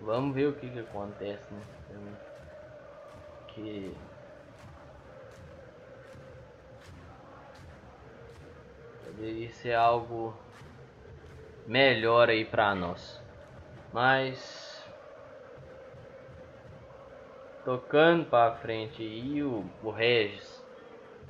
Vamos 0.00 0.34
ver 0.34 0.48
o 0.48 0.52
que 0.52 0.68
que 0.68 0.80
acontece, 0.80 1.52
né? 1.54 1.62
Que... 3.48 3.96
Poderia 9.04 9.52
ser 9.52 9.74
algo 9.74 10.34
melhor 11.66 12.28
aí 12.28 12.44
pra 12.44 12.74
nós. 12.74 13.18
Mas... 13.94 14.84
Tocando 17.64 18.28
pra 18.28 18.56
frente 18.56 19.02
e 19.02 19.42
o, 19.42 19.64
o 19.82 19.90
Regis 19.90 20.51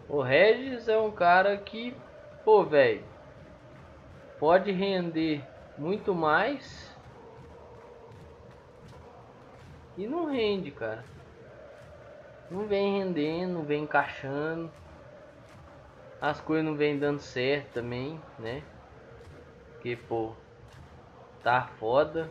o 0.08 0.20
Regis 0.20 0.88
é 0.88 0.98
um 0.98 1.10
cara 1.10 1.56
que, 1.56 1.96
pô, 2.44 2.64
velho, 2.64 3.04
pode 4.38 4.70
render 4.72 5.42
muito 5.78 6.14
mais 6.14 6.92
e 9.96 10.06
não 10.06 10.30
rende, 10.30 10.70
cara. 10.70 11.04
Não 12.50 12.66
vem 12.66 12.98
rendendo, 12.98 13.54
não 13.54 13.62
vem 13.62 13.84
encaixando. 13.84 14.70
As 16.20 16.40
coisas 16.40 16.64
não 16.64 16.76
vem 16.76 16.98
dando 16.98 17.20
certo 17.20 17.72
também, 17.72 18.20
né? 18.38 18.62
Porque, 19.72 19.96
pô, 19.96 20.32
tá 21.42 21.66
foda. 21.78 22.30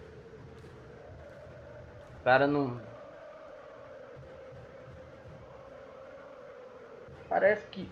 O 2.20 2.24
cara 2.24 2.48
não. 2.48 2.80
Parece 7.32 7.66
que. 7.68 7.90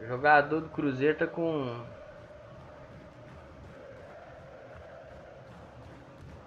O 0.00 0.06
jogador 0.06 0.62
do 0.62 0.70
Cruzeiro 0.70 1.18
tá 1.18 1.26
com. 1.26 1.84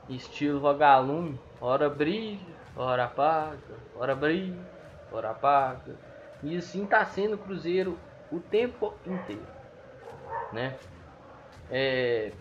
Estilo 0.09 0.59
vagalume. 0.59 1.39
Hora 1.61 1.87
brilha, 1.87 2.39
hora 2.75 3.03
apaga, 3.03 3.59
hora 3.95 4.15
brilha, 4.15 4.57
hora 5.11 5.29
apaga. 5.29 5.95
E 6.41 6.57
assim 6.57 6.83
tá 6.83 7.05
sendo 7.05 7.35
o 7.35 7.37
Cruzeiro 7.37 7.95
o 8.31 8.39
tempo 8.39 8.95
inteiro. 9.05 9.45
Né? 10.51 10.75
É, 11.69 12.31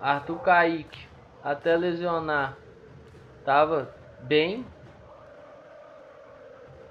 Arthur 0.00 0.40
Kaique 0.40 1.06
até 1.44 1.76
lesionar 1.76 2.56
tava 3.44 3.94
bem, 4.20 4.66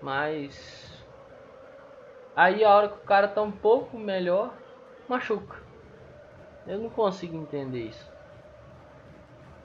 mas 0.01 0.91
aí 2.35 2.63
a 2.63 2.69
hora 2.73 2.89
que 2.89 2.95
o 2.95 3.07
cara 3.07 3.27
tá 3.27 3.41
um 3.41 3.51
pouco 3.51 3.97
melhor, 3.97 4.53
machuca. 5.07 5.57
Eu 6.65 6.79
não 6.79 6.89
consigo 6.89 7.37
entender 7.37 7.87
isso. 7.87 8.11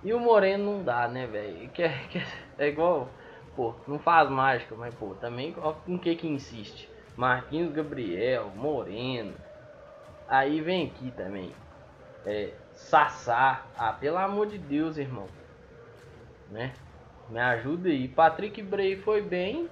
E 0.03 0.12
o 0.12 0.20
Moreno 0.20 0.64
não 0.77 0.85
dá, 0.85 1.09
né, 1.09 1.27
velho? 1.27 1.68
Que, 1.70 1.83
é, 1.83 2.07
que 2.11 2.22
é 2.59 2.68
igual, 2.68 3.09
pô, 3.57 3.75
não 3.87 3.99
faz 3.99 4.31
mágica, 4.31 4.75
mas 4.77 4.94
pô, 4.94 5.14
também 5.14 5.53
com 5.53 5.99
que 5.99 6.14
que 6.14 6.29
insiste? 6.29 6.88
Marquinhos 7.16 7.72
Gabriel, 7.72 8.51
Moreno. 8.55 9.35
Aí 10.29 10.61
vem 10.61 10.87
aqui 10.87 11.11
também. 11.12 11.53
É, 12.27 12.53
Sassá. 12.75 13.64
Ah, 13.79 13.92
pelo 13.92 14.18
amor 14.18 14.49
de 14.49 14.59
Deus, 14.59 14.99
irmão. 14.99 15.27
Né? 16.51 16.72
Me 17.31 17.40
ajuda 17.40 17.88
aí. 17.88 18.07
Patrick 18.07 18.62
Bray 18.62 18.96
foi 18.96 19.22
bem. 19.22 19.68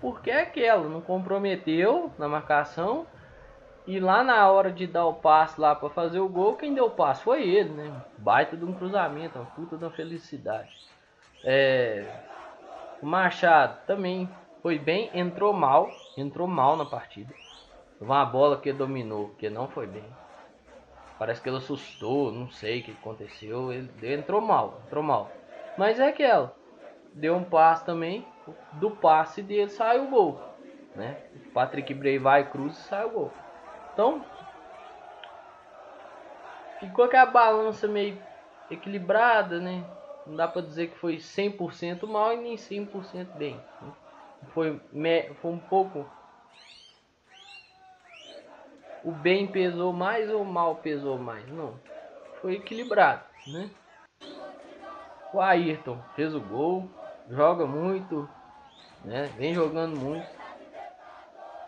Porque 0.00 0.30
é 0.30 0.42
aquela. 0.42 0.88
Não 0.88 1.00
comprometeu 1.00 2.10
na 2.18 2.28
marcação. 2.28 3.06
E 3.86 3.98
lá 3.98 4.22
na 4.22 4.48
hora 4.48 4.70
de 4.70 4.86
dar 4.86 5.06
o 5.06 5.14
passe 5.14 5.60
lá 5.60 5.74
para 5.74 5.90
fazer 5.90 6.20
o 6.20 6.28
gol, 6.28 6.54
quem 6.54 6.72
deu 6.72 6.84
o 6.84 6.90
passe 6.90 7.24
foi 7.24 7.42
ele, 7.48 7.70
né? 7.70 8.02
Baita 8.16 8.56
de 8.56 8.64
um 8.64 8.72
cruzamento, 8.72 9.38
uma 9.38 9.46
puta 9.46 9.76
uma 9.76 9.90
felicidade. 9.90 10.70
É... 11.44 12.06
O 13.02 13.06
Machado 13.06 13.84
também 13.84 14.28
foi 14.62 14.78
bem, 14.78 15.10
entrou 15.12 15.52
mal, 15.52 15.90
entrou 16.16 16.46
mal 16.46 16.76
na 16.76 16.84
partida. 16.84 17.34
Uma 18.00 18.24
bola 18.24 18.60
que 18.60 18.72
dominou, 18.72 19.30
que 19.30 19.50
não 19.50 19.66
foi 19.66 19.88
bem. 19.88 20.04
Parece 21.18 21.40
que 21.40 21.48
ele 21.48 21.58
assustou, 21.58 22.30
não 22.30 22.48
sei 22.50 22.80
o 22.80 22.84
que 22.84 22.92
aconteceu. 22.92 23.72
Ele, 23.72 23.90
entrou 24.14 24.40
mal, 24.40 24.80
entrou 24.86 25.02
mal. 25.02 25.30
Mas 25.76 25.98
é 25.98 26.08
aquela. 26.08 26.54
Deu 27.14 27.36
um 27.36 27.44
passe 27.44 27.84
também. 27.84 28.26
Do 28.72 28.90
passe 28.90 29.42
dele 29.42 29.68
sai 29.68 30.00
o 30.00 30.08
gol. 30.08 30.40
Né? 30.94 31.16
Patrick 31.54 31.92
Bray 31.94 32.18
vai, 32.18 32.50
cruz 32.50 32.76
e 32.78 32.82
sai 32.82 33.04
o 33.04 33.10
gol. 33.10 33.32
Então, 33.92 34.24
ficou 36.80 37.04
aquela 37.04 37.26
balança 37.26 37.86
meio 37.86 38.18
equilibrada, 38.70 39.60
né? 39.60 39.84
Não 40.26 40.36
dá 40.36 40.48
pra 40.48 40.62
dizer 40.62 40.88
que 40.88 40.98
foi 40.98 41.16
100% 41.16 42.06
mal 42.06 42.32
e 42.32 42.36
nem 42.36 42.56
100% 42.56 43.26
bem. 43.36 43.56
Né? 43.80 43.92
Foi, 44.52 44.80
foi 45.40 45.50
um 45.50 45.58
pouco 45.58 46.06
o 49.04 49.10
bem 49.10 49.46
pesou 49.46 49.92
mais 49.92 50.30
ou 50.30 50.42
o 50.42 50.46
mal 50.46 50.76
pesou 50.76 51.18
mais. 51.18 51.46
Não. 51.48 51.74
Foi 52.40 52.54
equilibrado, 52.54 53.24
né? 53.46 53.70
O 55.32 55.40
Ayrton 55.40 55.98
fez 56.14 56.34
o 56.34 56.40
gol, 56.40 56.88
joga 57.32 57.66
muito, 57.66 58.28
né? 59.04 59.24
Vem 59.36 59.54
jogando 59.54 59.98
muito. 59.98 60.28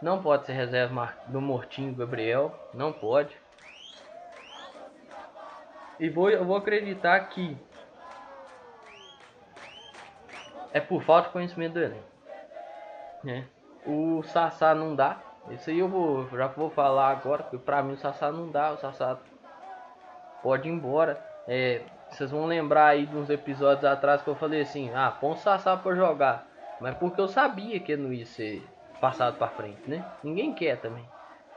Não 0.00 0.22
pode 0.22 0.44
ser 0.44 0.52
reserva 0.52 1.14
do 1.26 1.40
Mortinho 1.40 1.94
Gabriel, 1.94 2.54
não 2.74 2.92
pode. 2.92 3.36
E 5.98 6.10
vou, 6.10 6.28
eu 6.28 6.44
vou 6.44 6.56
acreditar 6.56 7.18
que 7.28 7.56
é 10.72 10.80
por 10.80 11.02
falta 11.02 11.28
de 11.28 11.32
conhecimento 11.32 11.74
do 11.74 11.82
elenco. 11.82 12.14
Né? 13.22 13.46
O 13.86 14.22
Sassá 14.24 14.74
não 14.74 14.94
dá, 14.94 15.18
isso 15.50 15.70
aí 15.70 15.78
eu 15.78 15.88
vou, 15.88 16.28
já 16.30 16.48
vou 16.48 16.68
falar 16.68 17.10
agora, 17.10 17.42
porque 17.42 17.58
pra 17.58 17.82
mim 17.82 17.94
o 17.94 17.98
Sassá 17.98 18.30
não 18.30 18.50
dá, 18.50 18.72
o 18.72 18.78
Sassá 18.78 19.18
pode 20.42 20.68
ir 20.68 20.72
embora. 20.72 21.24
É, 21.46 21.82
vocês 22.14 22.30
vão 22.30 22.46
lembrar 22.46 22.86
aí 22.88 23.06
de 23.06 23.16
uns 23.16 23.28
episódios 23.28 23.84
atrás 23.84 24.22
que 24.22 24.28
eu 24.28 24.34
falei 24.34 24.62
assim, 24.62 24.90
ah, 24.94 25.10
põe 25.10 25.32
o 25.32 25.36
Sassá 25.36 25.76
pra 25.76 25.94
jogar. 25.94 26.48
Mas 26.80 26.96
porque 26.96 27.20
eu 27.20 27.28
sabia 27.28 27.78
que 27.80 27.96
não 27.96 28.12
ia 28.12 28.26
ser 28.26 28.68
passado 29.00 29.36
pra 29.36 29.48
frente, 29.48 29.88
né? 29.88 30.04
Ninguém 30.22 30.54
quer 30.54 30.80
também. 30.80 31.04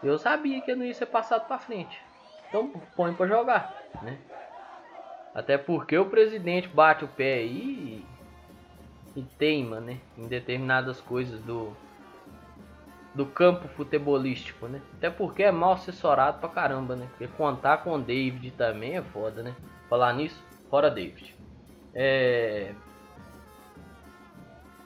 Eu 0.03 0.17
sabia 0.17 0.61
que 0.61 0.75
não 0.75 0.85
ia 0.85 0.93
ser 0.93 1.07
passado 1.07 1.47
pra 1.47 1.57
frente. 1.57 2.01
Então 2.47 2.69
põe 2.95 3.13
pra 3.13 3.27
jogar, 3.27 3.73
né? 4.01 4.17
Até 5.33 5.57
porque 5.57 5.97
o 5.97 6.09
presidente 6.09 6.67
bate 6.67 7.05
o 7.05 7.07
pé 7.07 7.35
aí 7.35 8.03
e, 9.15 9.19
e 9.19 9.23
teima, 9.37 9.79
né? 9.79 9.99
Em 10.17 10.27
determinadas 10.27 10.99
coisas 11.01 11.39
do, 11.41 11.75
do 13.13 13.25
campo 13.25 13.67
futebolístico, 13.67 14.67
né? 14.67 14.81
Até 14.97 15.09
porque 15.09 15.43
é 15.43 15.51
mal 15.51 15.73
assessorado 15.73 16.39
pra 16.39 16.49
caramba, 16.49 16.95
né? 16.95 17.07
Porque 17.11 17.27
contar 17.27 17.77
com 17.83 17.93
o 17.93 18.01
David 18.01 18.51
também 18.51 18.97
é 18.97 19.01
foda, 19.01 19.43
né? 19.43 19.55
Falar 19.89 20.13
nisso, 20.13 20.43
fora 20.69 20.89
David. 20.89 21.35
É... 21.93 22.73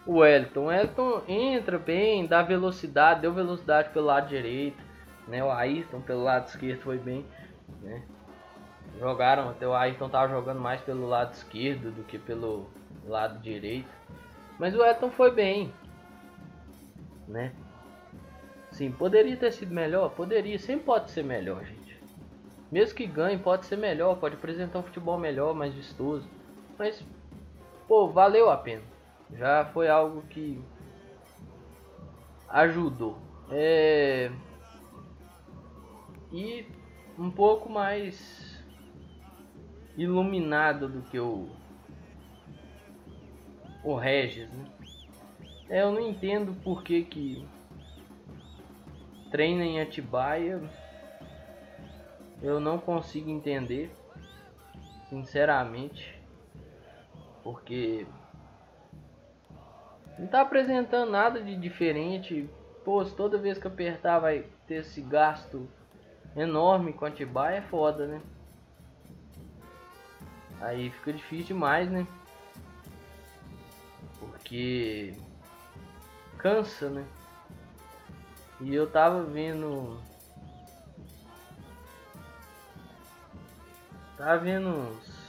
O 0.05 0.19
Wellington. 0.19 0.61
O 0.61 0.65
Wellington 0.65 1.23
entra 1.27 1.77
bem, 1.77 2.25
dá 2.25 2.41
velocidade, 2.41 3.21
deu 3.21 3.33
velocidade 3.33 3.89
pelo 3.89 4.07
lado 4.07 4.27
direito, 4.27 4.81
né? 5.27 5.43
O 5.43 5.51
Ayrton 5.51 6.01
pelo 6.01 6.23
lado 6.23 6.47
esquerdo 6.47 6.81
foi 6.81 6.97
bem, 6.97 7.25
né? 7.81 8.03
Jogaram, 8.99 9.49
até 9.49 9.67
o 9.67 9.73
Ayrton 9.73 10.09
tava 10.09 10.29
jogando 10.29 10.59
mais 10.59 10.81
pelo 10.81 11.07
lado 11.07 11.33
esquerdo 11.33 11.91
do 11.91 12.03
que 12.03 12.17
pelo 12.19 12.69
lado 13.05 13.39
direito. 13.39 13.89
Mas 14.59 14.75
o 14.75 14.79
Wellington 14.79 15.11
foi 15.11 15.31
bem, 15.31 15.73
né? 17.27 17.53
Sim, 18.71 18.91
poderia 18.91 19.35
ter 19.35 19.51
sido 19.51 19.73
melhor? 19.73 20.09
Poderia, 20.11 20.57
sempre 20.57 20.85
pode 20.85 21.11
ser 21.11 21.23
melhor, 21.23 21.63
gente. 21.65 21.80
Mesmo 22.71 22.95
que 22.95 23.05
ganhe, 23.05 23.37
pode 23.37 23.65
ser 23.65 23.75
melhor, 23.75 24.17
pode 24.17 24.35
apresentar 24.35 24.79
um 24.79 24.83
futebol 24.83 25.17
melhor, 25.17 25.53
mais 25.53 25.73
vistoso. 25.73 26.27
Mas, 26.79 27.03
pô, 27.87 28.07
valeu 28.07 28.49
a 28.49 28.57
pena. 28.57 28.83
Já 29.33 29.65
foi 29.65 29.89
algo 29.89 30.21
que 30.23 30.63
ajudou. 32.47 33.17
É... 33.49 34.31
E 36.31 36.65
um 37.19 37.29
pouco 37.29 37.69
mais 37.69 38.63
iluminado 39.97 40.87
do 40.87 41.01
que 41.01 41.19
o 41.19 41.49
o 43.83 43.95
Regis, 43.95 44.49
né? 44.51 44.65
É, 45.67 45.81
eu 45.81 45.91
não 45.91 46.01
entendo 46.01 46.53
por 46.63 46.83
que 46.83 47.03
que 47.03 47.47
treina 49.31 49.63
em 49.63 49.81
Atibaia, 49.81 50.61
eu 52.41 52.59
não 52.59 52.79
consigo 52.79 53.29
entender, 53.29 53.91
sinceramente, 55.09 56.19
porque 57.43 58.05
não 60.17 60.27
tá 60.27 60.41
apresentando 60.41 61.11
nada 61.11 61.41
de 61.41 61.55
diferente. 61.55 62.49
Pô, 62.83 63.03
toda 63.05 63.37
vez 63.37 63.57
que 63.57 63.67
apertar 63.67 64.19
vai 64.19 64.45
ter 64.65 64.75
esse 64.75 65.01
gasto 65.01 65.69
enorme 66.35 66.93
com 66.93 67.05
Atibaia, 67.05 67.57
é 67.57 67.61
foda, 67.61 68.07
né? 68.07 68.21
Aí 70.59 70.89
fica 70.91 71.13
difícil 71.13 71.47
demais, 71.47 71.89
né? 71.89 72.07
Porque 74.19 75.15
cansa, 76.37 76.89
né? 76.89 77.05
E 78.59 78.73
eu 78.73 78.89
tava 78.89 79.23
vendo 79.23 79.99
tá 84.21 84.35
vendo 84.35 84.69
uns... 84.69 85.21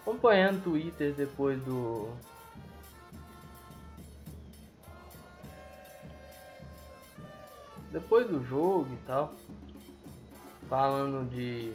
Acompanhando 0.00 0.58
o 0.58 0.62
Twitter 0.62 1.12
depois 1.14 1.60
do... 1.62 2.08
Depois 7.90 8.26
do 8.28 8.42
jogo 8.44 8.88
e 8.92 9.06
tal. 9.06 9.34
Falando 10.68 11.28
de... 11.28 11.72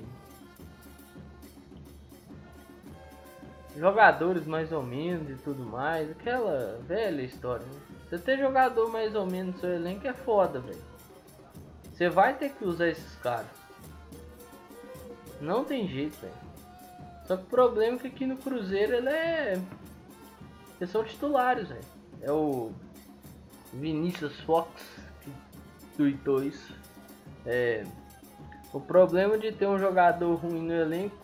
Jogadores 3.75 4.47
mais 4.47 4.71
ou 4.71 4.81
menos 4.81 5.29
e 5.29 5.35
tudo 5.35 5.63
mais. 5.63 6.09
Aquela 6.09 6.79
velha 6.87 7.21
história, 7.21 7.65
né? 7.65 7.79
Você 8.09 8.17
ter 8.17 8.39
jogador 8.39 8.89
mais 8.89 9.13
ou 9.13 9.25
menos 9.25 9.55
no 9.55 9.61
seu 9.61 9.73
elenco 9.73 10.07
é 10.07 10.13
foda, 10.13 10.61
velho. 10.61 10.81
Você 11.93 12.09
vai 12.09 12.33
ter 12.33 12.53
que 12.53 12.63
usar 12.63 12.87
esses 12.87 13.15
caras. 13.17 13.66
Não 15.39 15.63
tem 15.63 15.87
jeito, 15.87 16.17
velho. 16.19 16.33
Só 17.25 17.35
que 17.35 17.43
o 17.43 17.47
problema 17.47 17.97
é 17.97 17.99
que 17.99 18.07
aqui 18.07 18.25
no 18.25 18.37
Cruzeiro 18.37 18.95
ele 18.95 19.09
é. 19.09 19.61
Eles 20.79 20.91
são 20.91 21.03
titulares, 21.03 21.67
velho. 21.67 21.83
É 22.21 22.31
o 22.31 22.71
Vinícius 23.73 24.39
Fox 24.41 24.69
que 25.21 25.31
tweetou 25.97 26.43
isso. 26.43 26.73
É... 27.45 27.85
O 28.73 28.79
problema 28.79 29.37
de 29.37 29.51
ter 29.51 29.67
um 29.67 29.77
jogador 29.77 30.35
ruim 30.35 30.61
no 30.61 30.73
elenco 30.73 31.15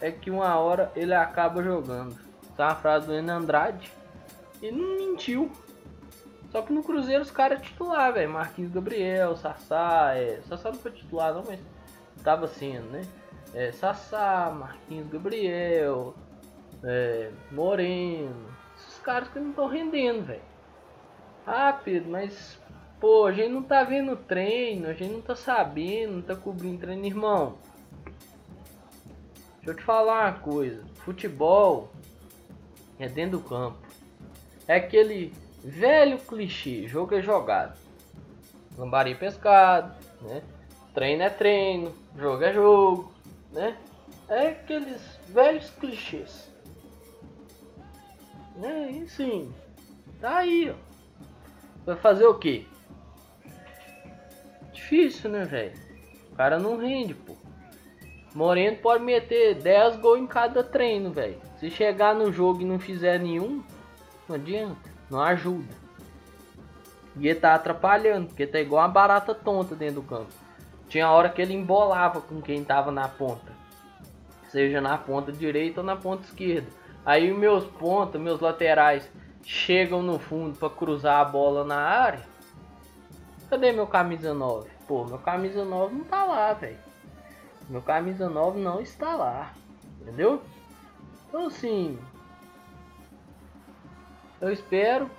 é 0.00 0.10
que 0.10 0.30
uma 0.30 0.56
hora 0.56 0.90
ele 0.96 1.14
acaba 1.14 1.62
jogando. 1.62 2.18
É 2.58 2.62
uma 2.62 2.74
frase 2.74 3.06
do 3.06 3.14
Enan 3.14 3.38
Andrade. 3.38 3.90
E 4.60 4.70
não 4.70 4.96
mentiu. 4.96 5.50
Só 6.50 6.60
que 6.60 6.72
no 6.72 6.82
Cruzeiro 6.82 7.22
os 7.22 7.30
caras 7.30 7.60
é 7.60 7.62
titular, 7.62 8.12
velho. 8.12 8.30
Marquinhos 8.30 8.72
Gabriel, 8.72 9.36
Sassá, 9.36 10.12
é... 10.14 10.40
Sassá 10.48 10.70
não 10.70 10.78
foi 10.78 10.90
titular 10.90 11.32
não, 11.32 11.44
mas 11.46 11.60
tava 12.22 12.46
sendo, 12.48 12.90
né? 12.90 13.06
É, 13.54 13.70
Sassá, 13.72 14.50
Marquinhos 14.50 15.08
Gabriel, 15.08 16.14
é, 16.82 17.30
Moreno. 17.50 18.46
Esses 18.76 18.98
caras 19.00 19.28
que 19.28 19.38
não 19.38 19.50
estão 19.50 19.66
rendendo, 19.66 20.24
velho. 20.24 20.52
Pedro, 21.84 22.10
mas 22.10 22.58
pô, 23.00 23.26
a 23.26 23.32
gente 23.32 23.48
não 23.48 23.62
tá 23.62 23.82
vendo 23.82 24.16
treino, 24.16 24.88
a 24.88 24.92
gente 24.92 25.12
não 25.12 25.20
tá 25.20 25.34
sabendo, 25.34 26.14
não 26.14 26.22
tá 26.22 26.36
cobrindo 26.36 26.80
treino, 26.80 27.04
irmão. 27.04 27.58
Deixa 29.56 29.70
eu 29.70 29.74
te 29.74 29.82
falar 29.82 30.30
uma 30.30 30.38
coisa. 30.40 30.84
Futebol 31.04 31.90
é 32.98 33.08
dentro 33.08 33.38
do 33.38 33.48
campo. 33.48 33.78
É 34.66 34.76
aquele 34.76 35.32
Velho 35.64 36.18
clichê, 36.18 36.88
jogo 36.88 37.14
é 37.14 37.22
jogado. 37.22 37.78
Lambari 38.76 39.14
pescado, 39.14 39.94
né? 40.22 40.42
Treino 40.92 41.22
é 41.22 41.30
treino, 41.30 41.94
jogo 42.18 42.42
é 42.42 42.52
jogo, 42.52 43.11
né? 43.52 43.76
É 44.28 44.48
aqueles 44.48 45.00
velhos 45.28 45.70
clichês. 45.70 46.50
Né? 48.56 48.90
E 48.90 49.08
sim, 49.08 49.52
tá 50.20 50.38
aí, 50.38 50.70
ó. 50.70 50.74
Vai 51.84 51.96
fazer 51.96 52.26
o 52.26 52.38
quê? 52.38 52.64
Difícil, 54.72 55.30
né, 55.30 55.44
velho? 55.44 55.72
O 56.32 56.36
cara 56.36 56.58
não 56.58 56.76
rende, 56.76 57.14
pô. 57.14 57.36
Moreno 58.34 58.78
pode 58.78 59.04
meter 59.04 59.54
10 59.56 59.96
gols 59.96 60.20
em 60.20 60.26
cada 60.26 60.64
treino, 60.64 61.12
velho. 61.12 61.40
Se 61.58 61.70
chegar 61.70 62.14
no 62.14 62.32
jogo 62.32 62.62
e 62.62 62.64
não 62.64 62.78
fizer 62.78 63.18
nenhum, 63.18 63.62
não 64.28 64.36
adianta 64.36 64.92
não 65.12 65.20
ajuda. 65.20 65.74
E 67.16 67.28
ele 67.28 67.38
tá 67.38 67.54
atrapalhando, 67.54 68.28
porque 68.28 68.46
tá 68.46 68.58
igual 68.58 68.82
uma 68.82 68.88
barata 68.88 69.34
tonta 69.34 69.76
dentro 69.76 69.96
do 69.96 70.02
campo. 70.02 70.32
Tinha 70.92 71.10
hora 71.10 71.30
que 71.30 71.40
ele 71.40 71.54
embolava 71.54 72.20
com 72.20 72.42
quem 72.42 72.62
tava 72.62 72.92
na 72.92 73.08
ponta. 73.08 73.50
Seja 74.50 74.78
na 74.78 74.98
ponta 74.98 75.32
direita 75.32 75.80
ou 75.80 75.86
na 75.86 75.96
ponta 75.96 76.24
esquerda. 76.24 76.68
Aí 77.02 77.32
meus 77.32 77.64
pontos, 77.64 78.20
meus 78.20 78.40
laterais, 78.40 79.10
chegam 79.42 80.02
no 80.02 80.18
fundo 80.18 80.58
para 80.58 80.68
cruzar 80.68 81.18
a 81.18 81.24
bola 81.24 81.64
na 81.64 81.78
área. 81.78 82.20
Cadê 83.48 83.72
meu 83.72 83.86
camisa 83.86 84.34
9? 84.34 84.68
Pô, 84.86 85.06
meu 85.06 85.18
camisa 85.18 85.64
9 85.64 85.94
não 85.94 86.04
tá 86.04 86.26
lá, 86.26 86.52
velho. 86.52 86.78
Meu 87.70 87.80
camisa 87.80 88.28
9 88.28 88.60
não 88.60 88.78
está 88.78 89.16
lá. 89.16 89.54
Entendeu? 89.98 90.42
Então 91.26 91.46
assim, 91.46 91.98
eu 94.42 94.52
espero 94.52 95.10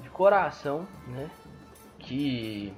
de 0.00 0.10
coração, 0.10 0.86
né, 1.08 1.28
que 1.98 2.72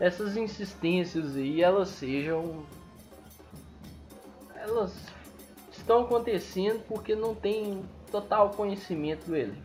essas 0.00 0.36
insistências 0.36 1.36
aí 1.36 1.62
elas 1.62 1.88
sejam 1.88 2.64
elas 4.54 4.94
estão 5.72 6.02
acontecendo 6.02 6.82
porque 6.86 7.14
não 7.14 7.34
tem 7.34 7.82
total 8.10 8.50
conhecimento 8.50 9.30
dele. 9.30 9.60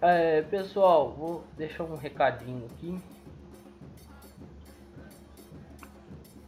É, 0.00 0.42
pessoal, 0.42 1.12
vou 1.12 1.44
deixar 1.56 1.84
um 1.84 1.94
recadinho 1.94 2.66
aqui. 2.66 2.98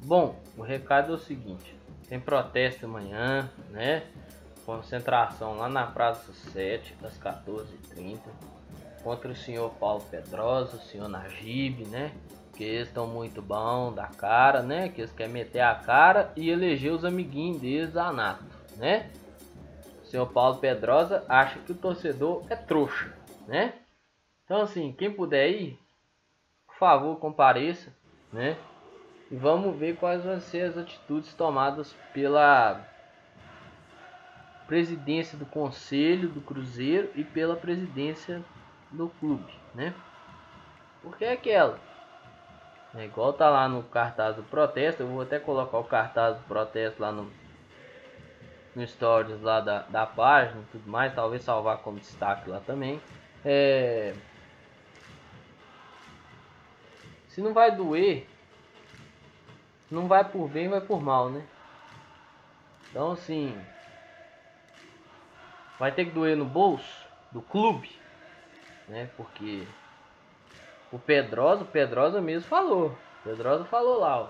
Bom, 0.00 0.34
o 0.56 0.62
recado 0.62 1.12
é 1.12 1.16
o 1.16 1.18
seguinte: 1.18 1.76
tem 2.08 2.18
protesto 2.18 2.86
amanhã, 2.86 3.50
né? 3.70 4.06
Concentração 4.64 5.56
lá 5.56 5.68
na 5.68 5.86
Praça 5.86 6.32
7, 6.32 6.94
das 7.00 7.18
14h30, 7.18 8.20
contra 9.02 9.30
o 9.30 9.36
senhor 9.36 9.70
Paulo 9.74 10.04
Pedrosa, 10.10 10.76
o 10.76 10.80
senhor 10.80 11.08
Najib, 11.08 11.84
né? 11.86 12.12
Que 12.54 12.64
eles 12.64 12.88
estão 12.88 13.06
muito 13.06 13.40
bom 13.40 13.92
da 13.92 14.06
cara, 14.06 14.62
né? 14.62 14.88
Que 14.88 15.00
eles 15.00 15.12
querem 15.12 15.32
meter 15.32 15.60
a 15.60 15.74
cara 15.74 16.32
e 16.36 16.50
eleger 16.50 16.92
os 16.92 17.04
amiguinhos 17.04 17.60
deles 17.60 17.96
a 17.96 18.12
nato, 18.12 18.44
né? 18.76 19.10
O 20.02 20.06
senhor 20.06 20.26
Paulo 20.26 20.58
Pedrosa 20.58 21.24
acha 21.28 21.58
que 21.60 21.72
o 21.72 21.76
torcedor 21.76 22.44
é 22.50 22.56
trouxa, 22.56 23.12
né? 23.46 23.74
Então, 24.44 24.60
assim, 24.60 24.92
quem 24.92 25.10
puder 25.10 25.48
ir, 25.50 25.78
por 26.66 26.76
favor, 26.76 27.16
compareça, 27.18 27.94
né? 28.32 28.56
E 29.30 29.36
vamos 29.36 29.74
ver 29.76 29.96
quais 29.96 30.22
vão 30.22 30.38
ser 30.40 30.62
as 30.62 30.76
atitudes 30.76 31.32
tomadas 31.32 31.96
pela 32.12 32.86
presidência 34.66 35.38
do 35.38 35.46
conselho 35.46 36.28
do 36.28 36.40
Cruzeiro 36.40 37.10
e 37.14 37.24
pela 37.24 37.56
presidência 37.56 38.42
do 38.92 39.08
clube, 39.08 39.52
né? 39.74 39.94
Porque 41.02 41.24
é 41.24 41.32
aquela. 41.32 41.78
É 42.94 43.06
igual 43.06 43.32
tá 43.32 43.48
lá 43.48 43.68
no 43.68 43.82
cartaz 43.84 44.36
do 44.36 44.42
protesto, 44.42 45.02
eu 45.02 45.08
vou 45.08 45.22
até 45.22 45.38
colocar 45.38 45.78
o 45.78 45.84
cartaz 45.84 46.36
do 46.36 46.42
protesto 46.44 47.00
lá 47.00 47.10
no, 47.10 47.32
no 48.76 48.86
stories 48.86 49.40
lá 49.40 49.60
da, 49.60 49.80
da 49.82 50.04
página 50.04 50.60
e 50.60 50.72
tudo 50.72 50.90
mais, 50.90 51.14
talvez 51.14 51.42
salvar 51.42 51.78
como 51.78 51.98
destaque 51.98 52.50
lá 52.50 52.60
também. 52.60 53.00
É... 53.44 54.14
Se 57.28 57.40
não 57.40 57.54
vai 57.54 57.74
doer, 57.74 58.28
não 59.90 60.06
vai 60.06 60.22
por 60.22 60.46
bem, 60.48 60.68
vai 60.68 60.82
por 60.82 61.00
mal, 61.00 61.30
né? 61.30 61.42
Então 62.90 63.12
assim, 63.12 63.58
vai 65.78 65.90
ter 65.92 66.04
que 66.04 66.10
doer 66.10 66.36
no 66.36 66.44
bolso 66.44 67.06
do 67.30 67.40
clube, 67.40 68.01
né? 68.88 69.08
Porque 69.16 69.66
o 70.90 70.98
Pedrosa, 70.98 71.62
o 71.62 71.66
Pedrosa 71.66 72.20
mesmo 72.20 72.48
falou. 72.48 72.96
Pedrosa 73.24 73.64
falou 73.64 73.98
lá, 73.98 74.22
ó. 74.22 74.28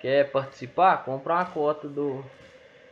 Quer 0.00 0.30
participar? 0.30 1.04
Compra 1.04 1.34
uma 1.34 1.46
cota 1.46 1.88
do, 1.88 2.24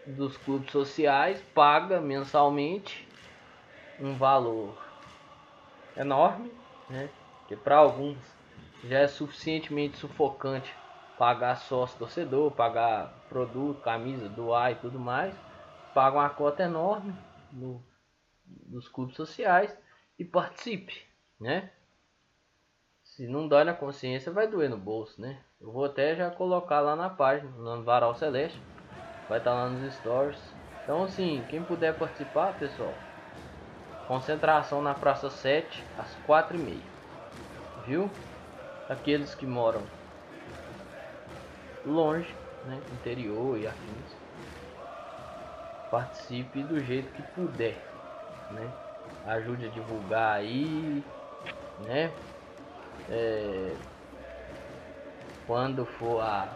dos 0.07 0.37
clubes 0.37 0.73
sociais, 0.73 1.43
paga 1.55 2.01
mensalmente 2.01 3.07
um 4.01 4.15
valor 4.15 4.77
enorme, 5.97 6.51
né? 6.89 7.09
Que 7.49 7.57
para 7.57 7.77
alguns 7.77 8.19
já 8.85 9.01
é 9.01 9.09
suficientemente 9.09 9.99
sufocante 9.99 10.75
pagar 11.19 11.57
sócio 11.57 11.99
torcedor, 11.99 12.51
pagar 12.51 13.15
produto, 13.29 13.81
camisa, 13.83 14.29
doar 14.29 14.73
e 14.73 14.77
tudo 14.77 14.99
mais 14.99 15.35
paga 15.95 16.19
uma 16.19 16.31
cota 16.31 16.63
enorme 16.63 17.15
no, 17.53 17.83
nos 18.67 18.89
clubes 18.89 19.17
sociais 19.17 19.77
e 20.19 20.25
participe, 20.25 21.03
né? 21.41 21.71
Se 23.03 23.27
não 23.27 23.47
dói 23.47 23.65
na 23.65 23.75
consciência, 23.75 24.33
vai 24.33 24.49
doer 24.49 24.71
no 24.71 24.79
bolso, 24.79 25.21
né? 25.21 25.39
Eu 25.61 25.71
vou 25.71 25.85
até 25.85 26.17
já 26.17 26.31
colocar 26.31 26.81
lá 26.81 26.97
na 26.97 27.11
página, 27.11 27.51
no 27.51 27.83
Varal 27.83 28.15
Celeste. 28.15 28.59
Vai 29.29 29.39
estar 29.39 29.51
tá 29.51 29.57
lá 29.57 29.69
nos 29.69 29.95
stories. 29.95 30.41
Então, 30.83 31.05
assim, 31.05 31.45
quem 31.49 31.63
puder 31.63 31.97
participar, 31.99 32.59
pessoal, 32.59 32.95
concentração 34.09 34.83
na 34.83 34.95
Praça 34.95 35.31
7 35.31 35.85
às 35.99 36.17
4h30. 36.27 36.81
Viu? 37.87 38.11
Aqueles 38.89 39.35
que 39.35 39.47
moram 39.47 39.83
longe, 41.85 42.35
né? 42.65 42.81
Interior 42.93 43.59
e 43.59 43.67
afins 43.67 44.23
participe 45.93 46.63
do 46.63 46.81
jeito 46.81 47.13
que 47.13 47.23
puder, 47.35 47.77
né? 48.53 48.71
Ajude 49.27 49.67
a 49.67 49.69
divulgar 49.69 50.39
aí, 50.39 51.03
né? 51.79 52.13
É, 53.09 53.77
quando 55.47 55.85
for 55.85 56.21
a 56.21 56.49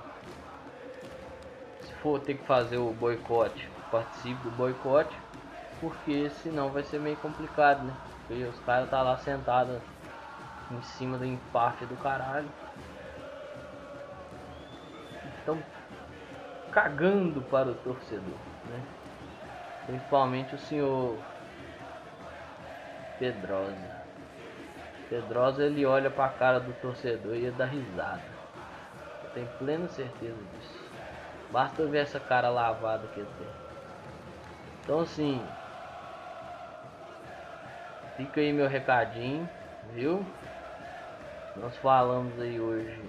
for 2.01 2.21
ter 2.21 2.35
que 2.35 2.47
fazer 2.47 2.79
o 2.79 2.93
boicote, 2.93 3.69
participe 3.91 4.43
do 4.45 4.51
boicote, 4.51 5.17
porque 5.81 6.31
senão 6.31 6.71
vai 6.71 6.83
ser 6.83 7.01
meio 7.01 7.17
complicado, 7.17 7.85
né? 7.85 7.95
Porque 8.27 8.45
os 8.45 8.59
caras 8.61 8.91
tá 8.91 9.03
lá 9.03 9.17
sentados 9.19 9.81
em 10.71 10.83
cima 10.83 11.19
do 11.19 11.25
empate 11.25 11.85
do 11.87 11.97
caralho. 11.97 12.49
Estão 15.39 15.59
cagando 16.71 17.41
para 17.43 17.71
o 17.71 17.75
torcedor, 17.75 18.39
né? 18.69 18.83
Principalmente 19.87 20.55
o 20.55 20.59
senhor 20.59 21.19
Pedrosa. 23.19 23.77
Pedrosa 25.09 25.65
ele 25.65 25.87
olha 25.87 26.11
para 26.11 26.27
a 26.27 26.29
cara 26.29 26.59
do 26.61 26.73
torcedor 26.75 27.37
e 27.37 27.51
dar 27.51 27.67
risada. 27.67 28.23
Eu 29.23 29.31
tenho 29.35 29.49
plena 29.59 29.89
certeza 29.89 30.37
disso. 30.37 30.85
Basta 31.51 31.87
ver 31.87 31.99
essa 31.99 32.19
cara 32.21 32.49
lavada 32.49 33.07
que 33.09 33.21
ele 33.21 33.29
tem. 33.39 33.49
Então 34.83 35.01
assim, 35.01 35.41
fica 38.17 38.41
aí 38.41 38.53
meu 38.53 38.69
recadinho, 38.69 39.49
viu? 39.93 40.25
Nós 41.57 41.77
falamos 41.79 42.39
aí 42.41 42.61
hoje 42.61 43.01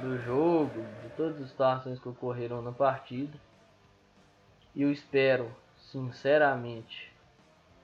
do 0.00 0.18
jogo, 0.18 0.84
de 1.02 1.08
todas 1.16 1.40
as 1.40 1.48
situações 1.48 1.98
que 1.98 2.08
ocorreram 2.08 2.62
na 2.62 2.72
partida. 2.72 3.36
E 4.74 4.82
eu 4.82 4.90
espero, 4.90 5.50
sinceramente, 5.76 7.12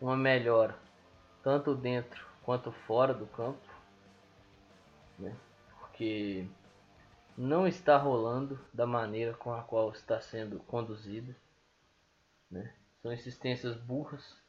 uma 0.00 0.16
melhora, 0.16 0.76
tanto 1.44 1.74
dentro 1.74 2.26
quanto 2.42 2.72
fora 2.72 3.12
do 3.12 3.26
campo. 3.26 3.60
Né? 5.18 5.36
Porque 5.78 6.48
não 7.36 7.66
está 7.66 7.98
rolando 7.98 8.58
da 8.72 8.86
maneira 8.86 9.34
com 9.34 9.52
a 9.52 9.62
qual 9.62 9.92
está 9.92 10.18
sendo 10.20 10.58
conduzida. 10.60 11.36
Né? 12.50 12.72
São 13.02 13.12
insistências 13.12 13.76
burras. 13.76 14.42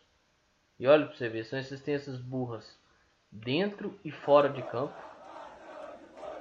E 0.80 0.88
olha 0.88 1.06
para 1.06 1.16
você 1.16 1.28
ver, 1.28 1.44
são 1.44 1.60
insistências 1.60 2.18
burras 2.18 2.80
dentro 3.30 4.00
e 4.04 4.10
fora 4.10 4.50
de 4.50 4.64
campo. 4.64 4.96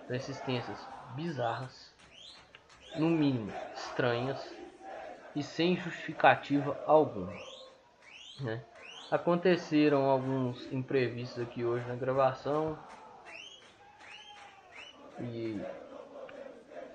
São 0.07 0.15
insistências 0.15 0.79
bizarras, 1.17 1.93
no 2.97 3.09
mínimo 3.09 3.53
estranhas 3.75 4.55
e 5.35 5.43
sem 5.43 5.77
justificativa 5.77 6.81
alguma. 6.87 7.33
Né? 8.41 8.65
Aconteceram 9.11 10.09
alguns 10.09 10.73
imprevistos 10.73 11.43
aqui 11.43 11.65
hoje 11.65 11.87
na 11.87 11.95
gravação 11.95 12.79
e 15.21 15.63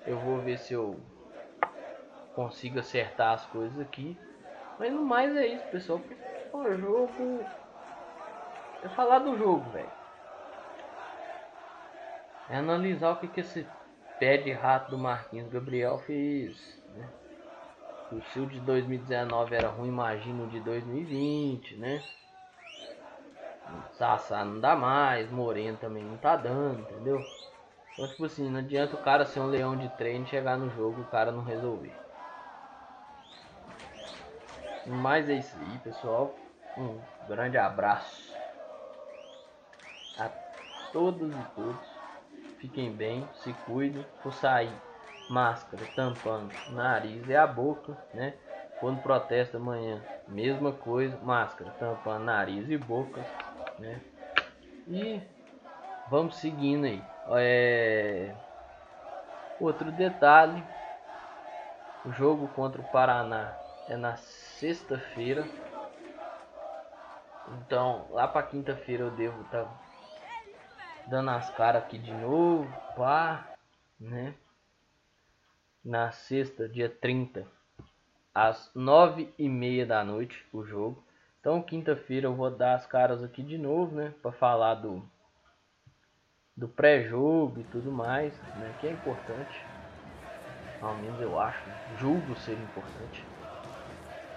eu 0.06 0.18
vou 0.18 0.38
ver 0.40 0.58
se 0.58 0.74
eu 0.74 0.98
consigo 2.34 2.78
acertar 2.78 3.34
as 3.34 3.46
coisas 3.46 3.78
aqui. 3.80 4.18
Mas 4.78 4.92
no 4.92 5.04
mais 5.04 5.36
é 5.36 5.46
isso, 5.46 5.64
pessoal. 5.66 6.00
O 6.52 6.76
jogo. 6.76 7.44
É 8.82 8.88
falar 8.88 9.20
do 9.20 9.36
jogo, 9.36 9.70
velho. 9.70 9.90
É 12.48 12.56
analisar 12.56 13.12
o 13.12 13.16
que, 13.16 13.28
que 13.28 13.40
esse 13.40 13.66
pé 14.18 14.36
de 14.36 14.52
rato 14.52 14.90
do 14.90 14.98
Marquinhos 14.98 15.52
Gabriel 15.52 15.98
fez. 15.98 16.82
Né? 16.96 17.08
O 18.12 18.20
seu 18.32 18.44
de 18.44 18.58
2019 18.60 19.54
era 19.54 19.68
ruim, 19.68 19.88
imagina 19.88 20.42
o 20.42 20.48
de 20.48 20.60
2020, 20.60 21.76
né? 21.76 22.02
Sassá 23.92 24.44
não 24.44 24.58
dá 24.58 24.74
mais, 24.74 25.30
Moreno 25.30 25.76
também 25.76 26.02
não 26.02 26.16
tá 26.16 26.34
dando, 26.34 26.80
entendeu? 26.80 27.24
Então, 27.92 28.08
tipo 28.08 28.24
assim, 28.24 28.48
não 28.48 28.58
adianta 28.58 28.96
o 28.96 29.02
cara 29.02 29.24
ser 29.24 29.40
um 29.40 29.46
leão 29.46 29.76
de 29.76 29.88
treino 29.90 30.26
chegar 30.26 30.56
no 30.56 30.70
jogo 30.70 30.98
e 30.98 31.02
o 31.02 31.10
cara 31.10 31.30
não 31.30 31.44
resolver. 31.44 31.92
Mas 34.86 35.28
é 35.28 35.34
isso 35.34 35.56
aí, 35.56 35.78
pessoal. 35.78 36.34
Um 36.76 36.98
grande 37.28 37.58
abraço 37.58 38.34
a 40.18 40.30
todos 40.92 41.32
e 41.32 41.44
todos. 41.54 42.00
Fiquem 42.58 42.92
bem, 42.92 43.28
se 43.34 43.52
cuidem. 43.52 44.04
Por 44.22 44.32
sair, 44.32 44.72
máscara 45.30 45.86
tampando 45.94 46.52
nariz 46.70 47.26
e 47.28 47.36
a 47.36 47.46
boca, 47.46 47.96
né? 48.12 48.34
Quando 48.80 49.00
protesta 49.00 49.58
amanhã, 49.58 50.02
mesma 50.26 50.72
coisa, 50.72 51.16
máscara 51.18 51.70
tampando 51.78 52.24
nariz 52.24 52.68
e 52.68 52.76
boca, 52.76 53.24
né? 53.78 54.00
E 54.88 55.20
vamos 56.08 56.36
seguindo 56.36 56.84
aí. 56.84 57.02
É... 57.36 58.34
Outro 59.60 59.92
detalhe: 59.92 60.64
o 62.04 62.10
jogo 62.10 62.48
contra 62.48 62.80
o 62.80 62.84
Paraná 62.84 63.54
é 63.88 63.96
na 63.96 64.16
sexta-feira. 64.16 65.46
Então, 67.48 68.06
lá 68.10 68.26
para 68.26 68.46
quinta-feira 68.46 69.04
eu 69.04 69.10
devo 69.10 69.42
estar 69.42 69.64
tá 69.64 69.70
dando 71.06 71.30
as 71.30 71.50
caras 71.50 71.84
aqui 71.84 71.98
de 71.98 72.12
novo, 72.14 72.68
pá, 72.96 73.44
né? 73.98 74.34
Na 75.84 76.10
sexta, 76.12 76.68
dia 76.68 76.90
30, 76.90 77.46
às 78.34 78.70
nove 78.74 79.32
e 79.38 79.48
meia 79.48 79.86
da 79.86 80.04
noite, 80.04 80.44
o 80.52 80.62
jogo. 80.62 81.02
Então, 81.40 81.62
quinta-feira 81.62 82.26
eu 82.26 82.34
vou 82.34 82.50
dar 82.50 82.74
as 82.74 82.86
caras 82.86 83.22
aqui 83.22 83.42
de 83.42 83.56
novo, 83.56 83.96
né? 83.96 84.14
Para 84.20 84.30
falar 84.32 84.74
do 84.74 85.02
do 86.54 86.68
pré-jogo 86.68 87.60
e 87.60 87.64
tudo 87.64 87.90
mais, 87.90 88.38
né? 88.54 88.74
Que 88.78 88.86
é 88.86 88.90
importante. 88.90 89.66
Ao 90.78 90.94
menos 90.98 91.20
eu 91.20 91.38
acho, 91.38 91.68
né? 91.70 91.76
julgo 91.96 92.36
ser 92.36 92.58
importante 92.58 93.26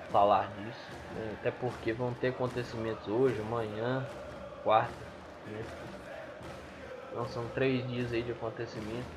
falar 0.10 0.54
disso, 0.54 0.94
né? 1.12 1.34
até 1.34 1.52
porque 1.52 1.91
vão 1.91 2.14
ter 2.14 2.28
acontecimentos 2.28 3.08
hoje, 3.08 3.41
amanhã, 3.41 4.08
quarta, 4.62 5.06
né? 5.46 5.66
Então 7.10 7.28
são 7.28 7.50
três 7.50 7.86
dias 7.88 8.14
aí 8.14 8.24
de 8.24 8.32
acontecimento, 8.32 9.10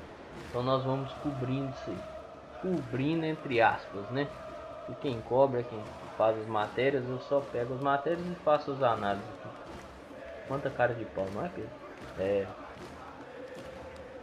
então 0.49 0.63
nós 0.63 0.83
vamos 0.83 1.13
cobrindo 1.13 1.71
isso 1.71 1.89
aí, 1.89 2.03
cobrindo 2.61 3.25
entre 3.25 3.61
aspas, 3.61 4.09
né? 4.09 4.27
E 4.89 4.93
quem 5.01 5.19
cobra, 5.21 5.63
quem 5.63 5.79
faz 6.17 6.37
as 6.37 6.47
matérias, 6.47 7.07
eu 7.07 7.19
só 7.19 7.39
pego 7.39 7.73
as 7.73 7.81
matérias 7.81 8.25
e 8.25 8.35
faço 8.43 8.71
as 8.71 8.81
análises. 8.81 9.25
Quanta 10.47 10.69
cara 10.69 10.93
de 10.93 11.05
pau, 11.05 11.25
não 11.33 11.45
é 11.45 11.49
Pedro? 11.49 11.69
É. 12.19 12.47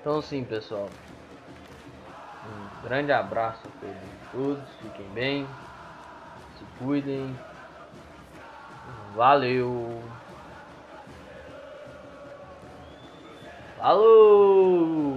Então 0.00 0.20
sim, 0.22 0.44
pessoal. 0.44 0.88
Um 2.44 2.86
grande 2.86 3.12
abraço 3.12 3.60
a 3.66 4.32
todos, 4.32 4.68
fiquem 4.80 5.08
bem, 5.10 5.46
se 6.58 6.64
cuidem. 6.78 7.34
Valeu! 9.14 10.02
Falou! 13.78 15.13